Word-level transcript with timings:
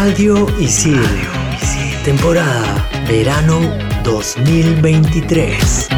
Radio 0.00 0.46
Isil. 0.60 1.02
Temporada 2.04 2.88
Verano 3.08 3.58
2023. 4.04 5.88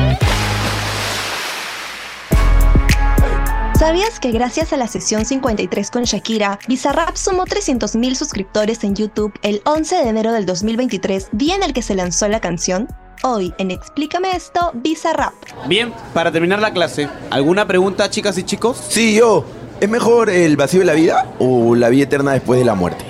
¿Sabías 3.79 4.19
que 4.19 4.33
gracias 4.33 4.73
a 4.73 4.79
la 4.79 4.87
sesión 4.87 5.27
53 5.27 5.91
con 5.91 6.05
Shakira, 6.05 6.59
Bizarrap 6.67 7.15
sumó 7.15 7.45
300.000 7.45 8.15
suscriptores 8.15 8.85
en 8.85 8.95
YouTube 8.95 9.35
el 9.43 9.61
11 9.67 9.97
de 9.97 10.09
enero 10.09 10.33
del 10.33 10.47
2023, 10.47 11.29
día 11.33 11.57
en 11.57 11.63
el 11.63 11.75
que 11.75 11.83
se 11.83 11.95
lanzó 11.95 12.27
la 12.29 12.41
canción? 12.41 12.89
Hoy 13.23 13.53
en 13.59 13.71
Explícame 13.71 14.35
esto, 14.35 14.71
Bizarrap. 14.77 15.35
Bien, 15.69 15.93
para 16.15 16.33
terminar 16.33 16.61
la 16.61 16.73
clase, 16.73 17.11
¿alguna 17.29 17.67
pregunta, 17.67 18.09
chicas 18.09 18.39
y 18.39 18.45
chicos? 18.45 18.83
Sí, 18.89 19.17
yo. 19.17 19.45
¿Es 19.79 19.91
mejor 19.91 20.31
el 20.31 20.57
vacío 20.57 20.81
de 20.81 20.87
la 20.87 20.95
vida 20.95 21.35
o 21.39 21.75
la 21.75 21.91
vida 21.91 22.05
eterna 22.05 22.33
después 22.33 22.59
de 22.59 22.65
la 22.65 22.75
muerte? 22.75 23.10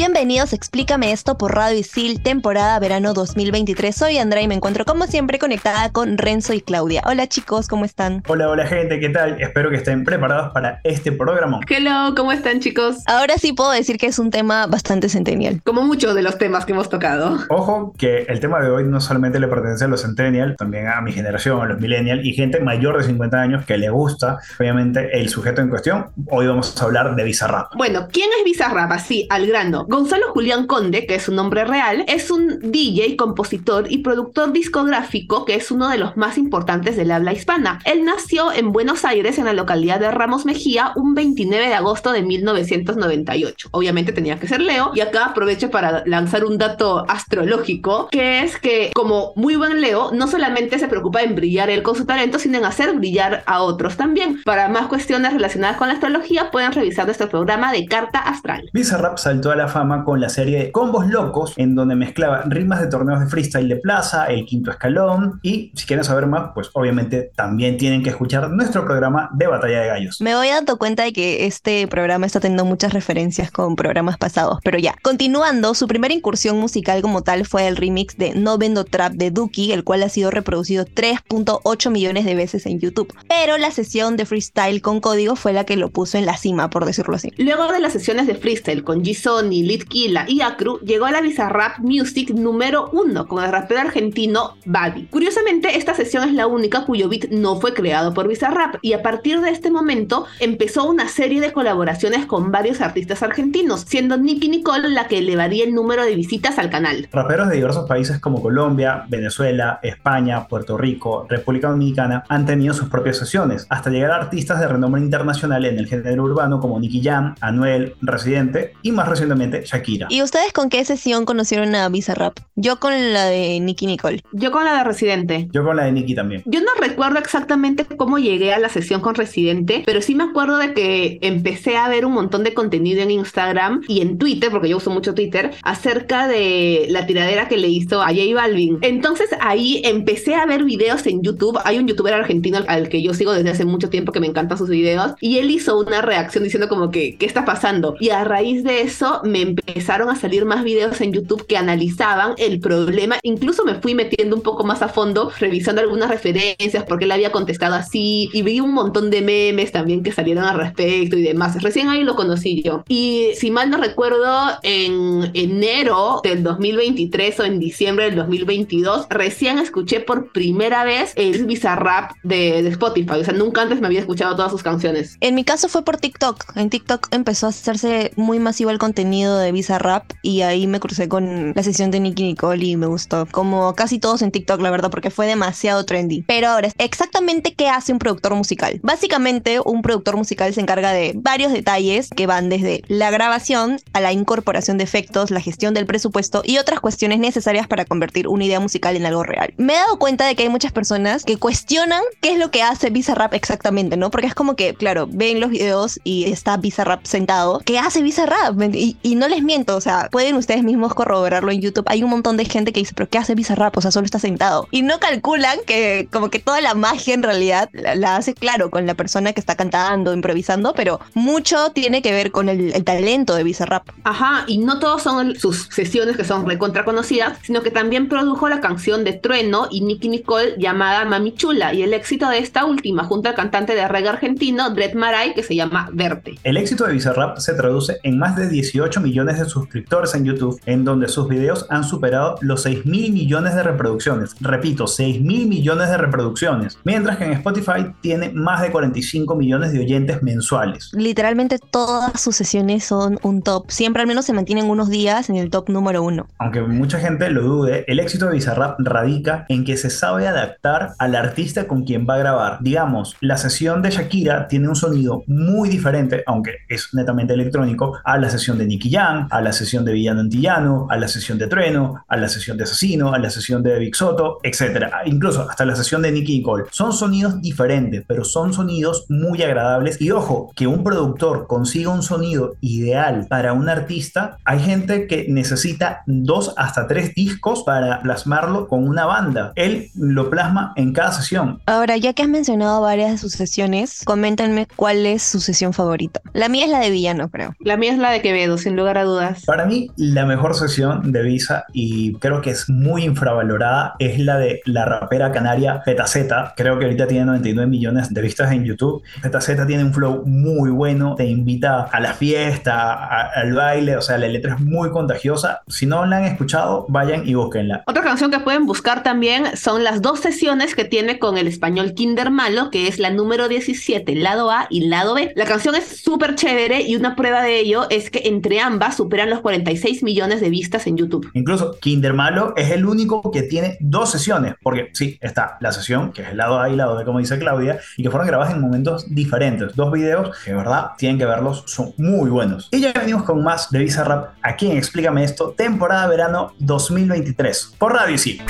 Bienvenidos, 0.00 0.54
a 0.54 0.56
explícame 0.56 1.12
esto 1.12 1.36
por 1.36 1.54
Radio 1.54 1.78
Isil, 1.78 2.22
temporada 2.22 2.78
verano 2.78 3.12
2023. 3.12 3.94
Soy 3.94 4.16
Andrea 4.16 4.42
y 4.42 4.48
me 4.48 4.54
encuentro 4.54 4.86
como 4.86 5.06
siempre 5.06 5.38
conectada 5.38 5.92
con 5.92 6.16
Renzo 6.16 6.54
y 6.54 6.62
Claudia. 6.62 7.02
Hola 7.04 7.26
chicos, 7.26 7.68
¿cómo 7.68 7.84
están? 7.84 8.22
Hola, 8.26 8.48
hola 8.48 8.66
gente, 8.66 8.98
¿qué 8.98 9.10
tal? 9.10 9.38
Espero 9.42 9.68
que 9.68 9.76
estén 9.76 10.04
preparados 10.04 10.54
para 10.54 10.80
este 10.84 11.12
programa. 11.12 11.60
Hello, 11.68 12.14
¿cómo 12.16 12.32
están 12.32 12.60
chicos? 12.60 12.96
Ahora 13.04 13.34
sí 13.36 13.52
puedo 13.52 13.72
decir 13.72 13.98
que 13.98 14.06
es 14.06 14.18
un 14.18 14.30
tema 14.30 14.66
bastante 14.66 15.10
centennial. 15.10 15.60
Como 15.64 15.82
muchos 15.82 16.14
de 16.14 16.22
los 16.22 16.38
temas 16.38 16.64
que 16.64 16.72
hemos 16.72 16.88
tocado. 16.88 17.36
Ojo 17.50 17.92
que 17.98 18.22
el 18.22 18.40
tema 18.40 18.62
de 18.62 18.70
hoy 18.70 18.84
no 18.84 19.02
solamente 19.02 19.38
le 19.38 19.48
pertenece 19.48 19.84
a 19.84 19.88
los 19.88 20.00
centennial, 20.00 20.56
también 20.56 20.88
a 20.88 21.02
mi 21.02 21.12
generación, 21.12 21.60
a 21.60 21.66
los 21.66 21.78
millennial 21.78 22.24
y 22.24 22.32
gente 22.32 22.58
mayor 22.60 22.96
de 22.96 23.04
50 23.04 23.38
años 23.38 23.66
que 23.66 23.76
le 23.76 23.90
gusta, 23.90 24.38
obviamente, 24.58 25.20
el 25.20 25.28
sujeto 25.28 25.60
en 25.60 25.68
cuestión. 25.68 26.06
Hoy 26.30 26.46
vamos 26.46 26.80
a 26.80 26.84
hablar 26.86 27.14
de 27.16 27.22
Bizarrap. 27.22 27.74
Bueno, 27.76 28.08
¿quién 28.10 28.30
es 28.38 28.44
Bizarrap? 28.46 28.90
Así, 28.92 29.26
al 29.28 29.46
grano. 29.46 29.88
Gonzalo 29.90 30.28
Julián 30.28 30.68
Conde, 30.68 31.04
que 31.04 31.16
es 31.16 31.24
su 31.24 31.34
nombre 31.34 31.64
real, 31.64 32.04
es 32.06 32.30
un 32.30 32.60
DJ, 32.62 33.16
compositor 33.16 33.90
y 33.90 33.98
productor 33.98 34.52
discográfico 34.52 35.44
que 35.44 35.56
es 35.56 35.72
uno 35.72 35.88
de 35.88 35.98
los 35.98 36.16
más 36.16 36.38
importantes 36.38 36.96
del 36.96 37.10
habla 37.10 37.32
hispana. 37.32 37.80
Él 37.84 38.04
nació 38.04 38.52
en 38.52 38.70
Buenos 38.70 39.04
Aires, 39.04 39.36
en 39.38 39.46
la 39.46 39.52
localidad 39.52 39.98
de 39.98 40.12
Ramos 40.12 40.46
Mejía, 40.46 40.92
un 40.94 41.16
29 41.16 41.66
de 41.66 41.74
agosto 41.74 42.12
de 42.12 42.22
1998. 42.22 43.70
Obviamente 43.72 44.12
tenía 44.12 44.38
que 44.38 44.46
ser 44.46 44.60
Leo, 44.60 44.92
y 44.94 45.00
acá 45.00 45.24
aprovecho 45.24 45.72
para 45.72 46.04
lanzar 46.06 46.44
un 46.44 46.56
dato 46.56 47.04
astrológico, 47.08 48.10
que 48.12 48.44
es 48.44 48.60
que 48.60 48.92
como 48.94 49.32
muy 49.34 49.56
buen 49.56 49.80
Leo, 49.80 50.12
no 50.12 50.28
solamente 50.28 50.78
se 50.78 50.86
preocupa 50.86 51.22
en 51.22 51.34
brillar 51.34 51.68
él 51.68 51.82
con 51.82 51.96
su 51.96 52.04
talento, 52.04 52.38
sino 52.38 52.58
en 52.58 52.64
hacer 52.64 52.94
brillar 52.94 53.42
a 53.44 53.62
otros 53.62 53.96
también. 53.96 54.40
Para 54.44 54.68
más 54.68 54.86
cuestiones 54.86 55.32
relacionadas 55.32 55.78
con 55.78 55.88
la 55.88 55.94
astrología, 55.94 56.52
pueden 56.52 56.70
revisar 56.70 57.06
nuestro 57.06 57.28
programa 57.28 57.72
de 57.72 57.86
Carta 57.86 58.20
Astral. 58.20 58.70
Bizarrap 58.72 59.18
saltó 59.18 59.50
a 59.50 59.56
la 59.56 59.66
fama 59.66 59.79
con 60.04 60.20
la 60.20 60.28
serie 60.28 60.70
Combos 60.72 61.06
Locos, 61.06 61.54
en 61.56 61.74
donde 61.74 61.94
mezclaba 61.94 62.42
rimas 62.46 62.80
de 62.80 62.88
torneos 62.88 63.20
de 63.20 63.26
freestyle 63.26 63.66
de 63.66 63.76
plaza, 63.76 64.26
el 64.26 64.44
quinto 64.44 64.70
escalón, 64.70 65.40
y 65.42 65.72
si 65.74 65.86
quieren 65.86 66.04
saber 66.04 66.26
más, 66.26 66.50
pues 66.54 66.70
obviamente 66.74 67.30
también 67.34 67.78
tienen 67.78 68.02
que 68.02 68.10
escuchar 68.10 68.50
nuestro 68.50 68.84
programa 68.84 69.30
de 69.32 69.46
Batalla 69.46 69.80
de 69.80 69.86
Gallos. 69.88 70.20
Me 70.20 70.34
voy 70.34 70.48
dando 70.48 70.76
cuenta 70.76 71.04
de 71.04 71.14
que 71.14 71.46
este 71.46 71.88
programa 71.88 72.26
está 72.26 72.40
teniendo 72.40 72.66
muchas 72.66 72.92
referencias 72.92 73.50
con 73.50 73.74
programas 73.74 74.18
pasados, 74.18 74.58
pero 74.62 74.78
ya. 74.78 74.94
Continuando, 75.02 75.74
su 75.74 75.88
primera 75.88 76.12
incursión 76.12 76.58
musical 76.58 77.00
como 77.00 77.22
tal 77.22 77.46
fue 77.46 77.66
el 77.66 77.76
remix 77.76 78.18
de 78.18 78.34
No 78.34 78.58
Vendo 78.58 78.84
Trap 78.84 79.14
de 79.14 79.30
Duki, 79.30 79.72
el 79.72 79.82
cual 79.82 80.02
ha 80.02 80.10
sido 80.10 80.30
reproducido 80.30 80.84
3.8 80.84 81.90
millones 81.90 82.26
de 82.26 82.34
veces 82.34 82.66
en 82.66 82.80
YouTube. 82.80 83.14
Pero 83.28 83.56
la 83.56 83.70
sesión 83.70 84.18
de 84.18 84.26
freestyle 84.26 84.82
con 84.82 85.00
código 85.00 85.36
fue 85.36 85.54
la 85.54 85.64
que 85.64 85.78
lo 85.78 85.88
puso 85.88 86.18
en 86.18 86.26
la 86.26 86.36
cima, 86.36 86.68
por 86.68 86.84
decirlo 86.84 87.16
así. 87.16 87.32
Luego 87.38 87.72
de 87.72 87.80
las 87.80 87.94
sesiones 87.94 88.26
de 88.26 88.34
freestyle 88.34 88.84
con 88.84 89.02
G-Sony, 89.02 89.62
Litkila 89.70 90.24
y 90.26 90.40
Acru, 90.40 90.80
llegó 90.80 91.06
a 91.06 91.12
la 91.12 91.20
Bizarrap 91.20 91.78
Music 91.78 92.30
número 92.30 92.90
1 92.92 93.28
con 93.28 93.44
el 93.44 93.52
rapero 93.52 93.80
argentino 93.80 94.56
Buddy. 94.64 95.04
Curiosamente, 95.04 95.76
esta 95.78 95.94
sesión 95.94 96.28
es 96.28 96.34
la 96.34 96.48
única 96.48 96.84
cuyo 96.84 97.08
beat 97.08 97.30
no 97.30 97.60
fue 97.60 97.72
creado 97.72 98.12
por 98.12 98.26
Bizarrap 98.26 98.76
y 98.82 98.94
a 98.94 99.02
partir 99.02 99.40
de 99.40 99.50
este 99.50 99.70
momento 99.70 100.26
empezó 100.40 100.88
una 100.88 101.06
serie 101.06 101.40
de 101.40 101.52
colaboraciones 101.52 102.26
con 102.26 102.50
varios 102.50 102.80
artistas 102.80 103.22
argentinos, 103.22 103.82
siendo 103.82 104.16
Nicky 104.16 104.48
Nicole 104.48 104.88
la 104.88 105.06
que 105.06 105.18
elevaría 105.18 105.62
el 105.62 105.72
número 105.72 106.04
de 106.04 106.16
visitas 106.16 106.58
al 106.58 106.68
canal. 106.68 107.08
Raperos 107.12 107.48
de 107.48 107.54
diversos 107.54 107.86
países 107.86 108.18
como 108.18 108.42
Colombia, 108.42 109.04
Venezuela, 109.08 109.78
España, 109.84 110.48
Puerto 110.48 110.78
Rico, 110.78 111.26
República 111.28 111.68
Dominicana 111.68 112.24
han 112.28 112.44
tenido 112.44 112.74
sus 112.74 112.88
propias 112.88 113.18
sesiones, 113.18 113.68
hasta 113.70 113.90
llegar 113.90 114.10
a 114.10 114.16
artistas 114.16 114.58
de 114.58 114.66
renombre 114.66 115.00
internacional 115.00 115.64
en 115.64 115.78
el 115.78 115.86
género 115.86 116.24
urbano 116.24 116.58
como 116.58 116.80
Nicky 116.80 117.04
Jam, 117.04 117.36
Anuel, 117.40 117.94
Residente 118.00 118.72
y 118.82 118.90
más 118.90 119.06
recientemente 119.06 119.59
Shakira. 119.64 120.06
¿Y 120.10 120.22
ustedes 120.22 120.52
con 120.52 120.68
qué 120.68 120.84
sesión 120.84 121.24
conocieron 121.24 121.74
a 121.74 121.88
Bizarrap? 121.88 122.38
Yo 122.56 122.78
con 122.78 122.92
la 123.12 123.26
de 123.26 123.58
Nicky 123.60 123.86
Nicole. 123.86 124.22
Yo 124.32 124.50
con 124.50 124.64
la 124.64 124.78
de 124.78 124.84
Residente. 124.84 125.48
Yo 125.52 125.64
con 125.64 125.76
la 125.76 125.84
de 125.84 125.92
Nicky 125.92 126.14
también. 126.14 126.42
Yo 126.46 126.60
no 126.60 126.68
recuerdo 126.80 127.18
exactamente 127.18 127.84
cómo 127.84 128.18
llegué 128.18 128.52
a 128.52 128.58
la 128.58 128.68
sesión 128.68 129.00
con 129.00 129.14
Residente, 129.14 129.82
pero 129.86 130.02
sí 130.02 130.14
me 130.14 130.24
acuerdo 130.24 130.58
de 130.58 130.74
que 130.74 131.18
empecé 131.22 131.76
a 131.76 131.88
ver 131.88 132.04
un 132.04 132.12
montón 132.12 132.44
de 132.44 132.54
contenido 132.54 133.02
en 133.02 133.10
Instagram 133.10 133.82
y 133.88 134.00
en 134.00 134.18
Twitter, 134.18 134.50
porque 134.50 134.68
yo 134.68 134.76
uso 134.76 134.90
mucho 134.90 135.14
Twitter, 135.14 135.52
acerca 135.62 136.28
de 136.28 136.86
la 136.90 137.06
tiradera 137.06 137.48
que 137.48 137.56
le 137.56 137.68
hizo 137.68 138.02
a 138.02 138.08
J 138.08 138.34
Balvin. 138.34 138.78
Entonces 138.82 139.30
ahí 139.40 139.80
empecé 139.84 140.34
a 140.34 140.46
ver 140.46 140.64
videos 140.64 141.06
en 141.06 141.22
YouTube. 141.22 141.58
Hay 141.64 141.78
un 141.78 141.86
youtuber 141.86 142.14
argentino 142.14 142.58
al 142.66 142.88
que 142.88 143.02
yo 143.02 143.14
sigo 143.14 143.32
desde 143.32 143.50
hace 143.50 143.64
mucho 143.64 143.88
tiempo 143.90 144.12
que 144.12 144.20
me 144.20 144.26
encantan 144.26 144.58
sus 144.58 144.68
videos 144.68 145.12
y 145.20 145.38
él 145.38 145.50
hizo 145.50 145.78
una 145.78 146.02
reacción 146.02 146.44
diciendo 146.44 146.68
como 146.68 146.90
que, 146.90 147.16
¿qué 147.16 147.26
está 147.26 147.44
pasando? 147.44 147.96
Y 148.00 148.10
a 148.10 148.24
raíz 148.24 148.64
de 148.64 148.82
eso 148.82 149.20
me 149.24 149.40
empezaron 149.50 150.08
a 150.08 150.16
salir 150.16 150.44
más 150.44 150.64
videos 150.64 151.00
en 151.00 151.12
YouTube 151.12 151.46
que 151.46 151.56
analizaban 151.56 152.34
el 152.38 152.60
problema. 152.60 153.18
Incluso 153.22 153.64
me 153.64 153.74
fui 153.74 153.94
metiendo 153.94 154.36
un 154.36 154.42
poco 154.42 154.64
más 154.64 154.82
a 154.82 154.88
fondo, 154.88 155.30
revisando 155.38 155.80
algunas 155.80 156.10
referencias, 156.10 156.84
porque 156.84 157.04
él 157.04 157.12
había 157.12 157.32
contestado 157.32 157.74
así, 157.74 158.30
y 158.32 158.42
vi 158.42 158.60
un 158.60 158.72
montón 158.72 159.10
de 159.10 159.22
memes 159.22 159.72
también 159.72 160.02
que 160.02 160.12
salieron 160.12 160.44
al 160.44 160.58
respecto 160.58 161.16
y 161.16 161.22
demás. 161.22 161.62
Recién 161.62 161.88
ahí 161.88 162.04
lo 162.04 162.16
conocí 162.16 162.62
yo. 162.62 162.84
Y 162.88 163.30
si 163.36 163.50
mal 163.50 163.70
no 163.70 163.76
recuerdo, 163.78 164.50
en 164.62 165.30
enero 165.34 166.20
del 166.22 166.42
2023 166.42 167.40
o 167.40 167.44
en 167.44 167.58
diciembre 167.58 168.06
del 168.06 168.16
2022, 168.16 169.06
recién 169.10 169.58
escuché 169.58 170.00
por 170.00 170.32
primera 170.32 170.84
vez 170.84 171.12
el 171.16 171.44
Bizarrap 171.46 172.12
de, 172.22 172.62
de 172.62 172.68
Spotify. 172.70 173.20
O 173.20 173.24
sea, 173.24 173.34
nunca 173.34 173.62
antes 173.62 173.80
me 173.80 173.86
había 173.86 174.00
escuchado 174.00 174.36
todas 174.36 174.52
sus 174.52 174.62
canciones. 174.62 175.16
En 175.20 175.34
mi 175.34 175.44
caso 175.44 175.68
fue 175.68 175.82
por 175.82 175.96
TikTok. 175.96 176.56
En 176.56 176.70
TikTok 176.70 177.08
empezó 177.10 177.46
a 177.46 177.50
hacerse 177.50 178.12
muy 178.16 178.38
masivo 178.38 178.70
el 178.70 178.78
contenido 178.78 179.38
de 179.40 179.52
Bizarrap 179.52 180.12
y 180.22 180.42
ahí 180.42 180.66
me 180.66 180.80
crucé 180.80 181.08
con 181.08 181.52
la 181.54 181.62
sesión 181.62 181.90
de 181.90 182.00
Nicky 182.00 182.22
Nicole 182.22 182.64
y 182.64 182.76
me 182.76 182.86
gustó. 182.86 183.26
Como 183.30 183.74
casi 183.74 183.98
todos 183.98 184.22
en 184.22 184.30
TikTok, 184.30 184.60
la 184.60 184.70
verdad, 184.70 184.90
porque 184.90 185.10
fue 185.10 185.26
demasiado 185.26 185.84
trendy. 185.84 186.22
Pero 186.22 186.48
ahora, 186.48 186.68
exactamente 186.78 187.54
qué 187.54 187.68
hace 187.68 187.92
un 187.92 187.98
productor 187.98 188.34
musical. 188.34 188.80
Básicamente, 188.82 189.60
un 189.64 189.82
productor 189.82 190.16
musical 190.16 190.52
se 190.54 190.60
encarga 190.60 190.92
de 190.92 191.12
varios 191.14 191.52
detalles 191.52 192.10
que 192.14 192.26
van 192.26 192.48
desde 192.48 192.82
la 192.88 193.10
grabación 193.10 193.78
a 193.92 194.00
la 194.00 194.12
incorporación 194.12 194.78
de 194.78 194.84
efectos, 194.84 195.30
la 195.30 195.40
gestión 195.40 195.74
del 195.74 195.86
presupuesto 195.86 196.42
y 196.44 196.58
otras 196.58 196.80
cuestiones 196.80 197.18
necesarias 197.18 197.66
para 197.66 197.84
convertir 197.84 198.28
una 198.28 198.44
idea 198.44 198.60
musical 198.60 198.96
en 198.96 199.06
algo 199.06 199.22
real. 199.22 199.54
Me 199.56 199.74
he 199.74 199.76
dado 199.76 199.98
cuenta 199.98 200.26
de 200.26 200.34
que 200.34 200.42
hay 200.44 200.48
muchas 200.48 200.72
personas 200.72 201.24
que 201.24 201.36
cuestionan 201.36 202.02
qué 202.20 202.32
es 202.32 202.38
lo 202.38 202.50
que 202.50 202.62
hace 202.62 202.90
Bizarrap 202.90 203.34
exactamente, 203.34 203.96
¿no? 203.96 204.10
Porque 204.10 204.26
es 204.26 204.34
como 204.34 204.56
que, 204.56 204.74
claro, 204.74 205.08
ven 205.10 205.40
los 205.40 205.50
videos 205.50 206.00
y 206.04 206.30
está 206.30 206.56
Bizarrap 206.56 207.04
sentado. 207.04 207.60
¿Qué 207.64 207.78
hace 207.78 208.02
Bizarrap? 208.02 208.60
Y, 208.74 208.96
y 209.02 209.14
no 209.14 209.28
les 209.30 209.42
miento, 209.42 209.76
o 209.76 209.80
sea, 209.80 210.08
pueden 210.10 210.36
ustedes 210.36 210.62
mismos 210.62 210.94
corroborarlo 210.94 211.50
en 211.50 211.60
YouTube. 211.60 211.84
Hay 211.86 212.02
un 212.02 212.10
montón 212.10 212.36
de 212.36 212.44
gente 212.44 212.72
que 212.72 212.80
dice, 212.80 212.92
pero 212.94 213.08
¿qué 213.08 213.18
hace 213.18 213.34
Bizarrap? 213.34 213.76
O 213.76 213.80
sea, 213.80 213.90
solo 213.90 214.04
está 214.04 214.18
sentado. 214.18 214.68
Y 214.70 214.82
no 214.82 214.98
calculan 214.98 215.58
que 215.66 216.08
como 216.12 216.30
que 216.30 216.38
toda 216.38 216.60
la 216.60 216.74
magia 216.74 217.14
en 217.14 217.22
realidad 217.22 217.70
la, 217.72 217.94
la 217.94 218.16
hace, 218.16 218.34
claro, 218.34 218.70
con 218.70 218.86
la 218.86 218.94
persona 218.94 219.32
que 219.32 219.40
está 219.40 219.56
cantando, 219.56 220.12
improvisando, 220.12 220.74
pero 220.74 221.00
mucho 221.14 221.70
tiene 221.70 222.02
que 222.02 222.12
ver 222.12 222.30
con 222.30 222.48
el, 222.48 222.72
el 222.74 222.84
talento 222.84 223.34
de 223.34 223.44
Bizarrap. 223.44 223.88
Ajá, 224.04 224.44
y 224.46 224.58
no 224.58 224.78
todos 224.78 225.02
son 225.02 225.36
sus 225.36 225.68
sesiones 225.70 226.16
que 226.16 226.24
son 226.24 226.46
recontra 226.46 226.84
conocidas, 226.84 227.38
sino 227.42 227.62
que 227.62 227.70
también 227.70 228.08
produjo 228.08 228.48
la 228.48 228.60
canción 228.60 229.04
de 229.04 229.12
Trueno 229.12 229.68
y 229.70 229.82
Nicky 229.82 230.08
Nicole 230.08 230.54
llamada 230.58 231.04
Mami 231.04 231.34
Chula 231.34 231.72
y 231.74 231.82
el 231.82 231.94
éxito 231.94 232.28
de 232.28 232.38
esta 232.38 232.64
última 232.64 233.04
junto 233.04 233.28
al 233.28 233.34
cantante 233.34 233.74
de 233.74 233.86
reggae 233.86 234.08
argentino 234.08 234.70
Dred 234.70 234.94
Maray 234.94 235.34
que 235.34 235.42
se 235.42 235.54
llama 235.54 235.88
Verte. 235.92 236.38
El 236.42 236.56
éxito 236.56 236.86
de 236.86 236.92
Bizarrap 236.92 237.38
se 237.38 237.54
traduce 237.54 237.98
en 238.02 238.18
más 238.18 238.36
de 238.36 238.48
18 238.48 239.00
millones 239.00 239.19
de 239.26 239.44
suscriptores 239.44 240.14
en 240.14 240.24
YouTube, 240.24 240.60
en 240.66 240.84
donde 240.84 241.08
sus 241.08 241.28
videos 241.28 241.66
han 241.70 241.84
superado 241.84 242.36
los 242.40 242.62
6 242.62 242.86
mil 242.86 243.12
millones 243.12 243.54
de 243.54 243.62
reproducciones. 243.62 244.34
Repito, 244.40 244.86
6 244.86 245.20
mil 245.20 245.48
millones 245.48 245.90
de 245.90 245.96
reproducciones, 245.96 246.78
mientras 246.84 247.16
que 247.16 247.24
en 247.24 247.32
Spotify 247.32 247.92
tiene 248.00 248.30
más 248.30 248.62
de 248.62 248.70
45 248.70 249.34
millones 249.34 249.72
de 249.72 249.80
oyentes 249.80 250.22
mensuales. 250.22 250.90
Literalmente 250.92 251.58
todas 251.58 252.20
sus 252.20 252.36
sesiones 252.36 252.84
son 252.84 253.18
un 253.22 253.42
top. 253.42 253.70
Siempre 253.70 254.02
al 254.02 254.08
menos 254.08 254.24
se 254.24 254.32
mantienen 254.32 254.68
unos 254.68 254.88
días 254.88 255.30
en 255.30 255.36
el 255.36 255.50
top 255.50 255.68
número 255.68 256.02
uno. 256.02 256.26
Aunque 256.38 256.62
mucha 256.62 256.98
gente 256.98 257.30
lo 257.30 257.42
dude, 257.42 257.84
el 257.86 258.00
éxito 258.00 258.26
de 258.26 258.32
Bizarrap 258.32 258.78
radica 258.80 259.46
en 259.48 259.64
que 259.64 259.76
se 259.76 259.90
sabe 259.90 260.28
adaptar 260.28 260.94
al 260.98 261.14
artista 261.14 261.66
con 261.66 261.84
quien 261.84 262.06
va 262.08 262.14
a 262.14 262.18
grabar. 262.18 262.58
Digamos, 262.60 263.16
la 263.20 263.36
sesión 263.36 263.82
de 263.82 263.90
Shakira 263.90 264.48
tiene 264.48 264.68
un 264.68 264.76
sonido 264.76 265.22
muy 265.26 265.68
diferente, 265.68 266.22
aunque 266.26 266.56
es 266.68 266.90
netamente 266.92 267.34
electrónico, 267.34 267.98
a 268.04 268.18
la 268.18 268.30
sesión 268.30 268.58
de 268.58 268.66
Nicky 268.66 268.90
Jam, 268.90 268.99
a 269.00 269.40
la 269.40 269.52
sesión 269.52 269.84
de 269.84 269.92
Villano 269.92 270.20
Antillano, 270.20 270.86
a 270.90 270.96
la 270.96 271.08
sesión 271.08 271.38
de 271.38 271.46
Trueno, 271.46 272.04
a 272.06 272.16
la 272.16 272.28
sesión 272.28 272.56
de 272.56 272.64
Asesino, 272.64 273.14
a 273.14 273.18
la 273.18 273.30
sesión 273.30 273.62
de 273.62 273.78
Big 273.78 273.94
Soto, 273.94 274.38
etc. 274.42 274.86
Incluso 275.06 275.48
hasta 275.48 275.64
la 275.64 275.74
sesión 275.74 276.02
de 276.02 276.12
Nicky 276.12 276.38
Nicole. 276.38 276.64
Son 276.70 276.92
sonidos 276.92 277.40
diferentes, 277.40 278.04
pero 278.06 278.24
son 278.24 278.52
sonidos 278.52 279.06
muy 279.08 279.42
agradables. 279.42 280.00
Y 280.00 280.10
ojo, 280.10 280.52
que 280.54 280.66
un 280.66 280.84
productor 280.84 281.46
consiga 281.46 281.90
un 281.90 282.02
sonido 282.02 282.54
ideal 282.60 283.26
para 283.28 283.52
un 283.52 283.68
artista, 283.68 284.36
hay 284.44 284.60
gente 284.60 285.06
que 285.06 285.26
necesita 285.28 286.02
dos 286.06 286.52
hasta 286.56 286.86
tres 286.86 287.14
discos 287.14 287.62
para 287.64 288.02
plasmarlo 288.02 288.68
con 288.68 288.86
una 288.86 289.06
banda. 289.06 289.52
Él 289.56 289.90
lo 289.94 290.28
plasma 290.28 290.72
en 290.76 290.92
cada 290.92 291.12
sesión. 291.12 291.60
Ahora, 291.66 291.96
ya 291.96 292.12
que 292.12 292.22
has 292.22 292.28
mencionado 292.28 292.80
varias 292.82 293.12
de 293.12 293.18
sus 293.18 293.32
sesiones, 293.32 294.02
coméntenme 294.04 294.66
cuál 294.76 295.06
es 295.06 295.22
su 295.22 295.40
sesión 295.40 295.72
favorita. 295.72 296.20
La 296.32 296.48
mía 296.48 296.64
es 296.64 296.70
la 296.70 296.80
de 296.80 296.90
villano, 296.90 297.28
creo. 297.28 297.54
La 297.60 297.76
mía 297.76 297.92
es 297.92 297.98
la 297.98 298.10
de 298.10 298.20
Quevedo, 298.20 298.58
sin 298.58 298.76
lugar 298.76 298.89
a 298.98 299.04
dudas. 299.04 299.44
Para 299.44 299.64
mí, 299.66 299.90
la 299.96 300.24
mejor 300.26 300.54
sesión 300.54 301.12
de 301.12 301.22
Visa, 301.22 301.64
y 301.72 302.14
creo 302.14 302.40
que 302.40 302.50
es 302.50 302.68
muy 302.68 303.04
infravalorada, 303.04 303.94
es 303.98 304.18
la 304.18 304.38
de 304.38 304.60
la 304.64 304.84
rapera 304.84 305.32
canaria 305.32 305.82
Petaceta. 305.84 306.54
Creo 306.56 306.78
que 306.78 306.84
ahorita 306.86 307.06
tiene 307.06 307.24
99 307.26 307.68
millones 307.70 308.12
de 308.12 308.22
vistas 308.22 308.52
en 308.52 308.64
YouTube. 308.64 309.02
Petaceta 309.22 309.66
tiene 309.66 309.84
un 309.84 309.92
flow 309.94 310.22
muy 310.26 310.70
bueno, 310.70 311.14
te 311.14 311.24
invita 311.26 311.82
a 311.84 312.00
la 312.00 312.14
fiesta, 312.14 312.92
a- 312.94 313.30
al 313.40 313.52
baile, 313.52 313.96
o 313.96 314.02
sea, 314.02 314.18
la 314.18 314.28
letra 314.28 314.54
es 314.54 314.60
muy 314.60 314.90
contagiosa. 314.90 315.62
Si 315.68 315.86
no 315.86 316.04
la 316.06 316.18
han 316.18 316.24
escuchado, 316.24 316.86
vayan 316.88 317.26
y 317.28 317.34
búsquenla. 317.34 317.82
Otra 317.86 318.02
canción 318.02 318.30
que 318.30 318.40
pueden 318.40 318.66
buscar 318.66 319.02
también 319.02 319.56
son 319.56 319.84
las 319.84 320.02
dos 320.02 320.20
sesiones 320.20 320.74
que 320.74 320.84
tiene 320.84 321.18
con 321.18 321.38
el 321.38 321.46
español 321.46 321.94
Kinder 321.94 322.30
Malo, 322.30 322.70
que 322.70 322.88
es 322.88 322.98
la 322.98 323.10
número 323.10 323.48
17, 323.48 324.14
lado 324.16 324.50
A 324.50 324.66
y 324.70 324.86
lado 324.88 325.14
B. 325.14 325.32
La 325.36 325.44
canción 325.44 325.74
es 325.74 326.00
súper 326.02 326.34
chévere 326.34 326.82
y 326.82 326.96
una 326.96 327.16
prueba 327.16 327.42
de 327.42 327.58
ello 327.60 327.86
es 327.90 328.10
que 328.10 328.22
entre 328.24 328.60
ambas 328.60 328.79
superan 328.90 329.30
los 329.30 329.40
46 329.40 330.02
millones 330.02 330.40
de 330.40 330.50
vistas 330.50 330.86
en 330.86 330.96
YouTube. 330.96 331.30
Incluso 331.34 331.78
Kinder 331.80 332.14
Malo 332.14 332.54
es 332.56 332.70
el 332.70 332.86
único 332.86 333.30
que 333.30 333.42
tiene 333.42 333.76
dos 333.80 334.10
sesiones, 334.10 334.54
porque 334.62 334.90
sí, 334.92 335.18
está 335.20 335.58
la 335.60 335.72
sesión, 335.72 336.12
que 336.12 336.22
es 336.22 336.28
el 336.30 336.38
lado 336.38 336.60
A 336.60 336.68
y 336.68 336.72
el 336.72 336.78
lado 336.78 336.96
B, 336.96 337.04
como 337.04 337.18
dice 337.18 337.38
Claudia, 337.38 337.78
y 337.96 338.02
que 338.02 338.10
fueron 338.10 338.26
grabadas 338.26 338.54
en 338.54 338.60
momentos 338.60 339.14
diferentes. 339.14 339.74
Dos 339.76 339.92
videos 339.92 340.36
que, 340.44 340.52
de 340.52 340.56
verdad, 340.56 340.92
tienen 340.96 341.18
que 341.18 341.26
verlos, 341.26 341.64
son 341.66 341.92
muy 341.96 342.30
buenos. 342.30 342.68
Y 342.72 342.80
ya 342.80 342.92
venimos 342.92 343.24
con 343.24 343.42
más 343.42 343.70
de 343.70 343.78
Bizarrap 343.80 344.34
aquí 344.42 344.70
en 344.70 344.76
Explícame 344.76 345.24
Esto, 345.24 345.54
temporada 345.56 346.06
verano 346.08 346.54
2023, 346.58 347.74
por 347.78 347.92
Radio 347.92 348.14
Isil. 348.14 348.42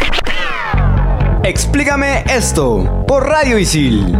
Explícame 1.42 2.22
esto 2.28 3.04
por 3.08 3.26
Radio 3.26 3.58
Isil. 3.58 4.14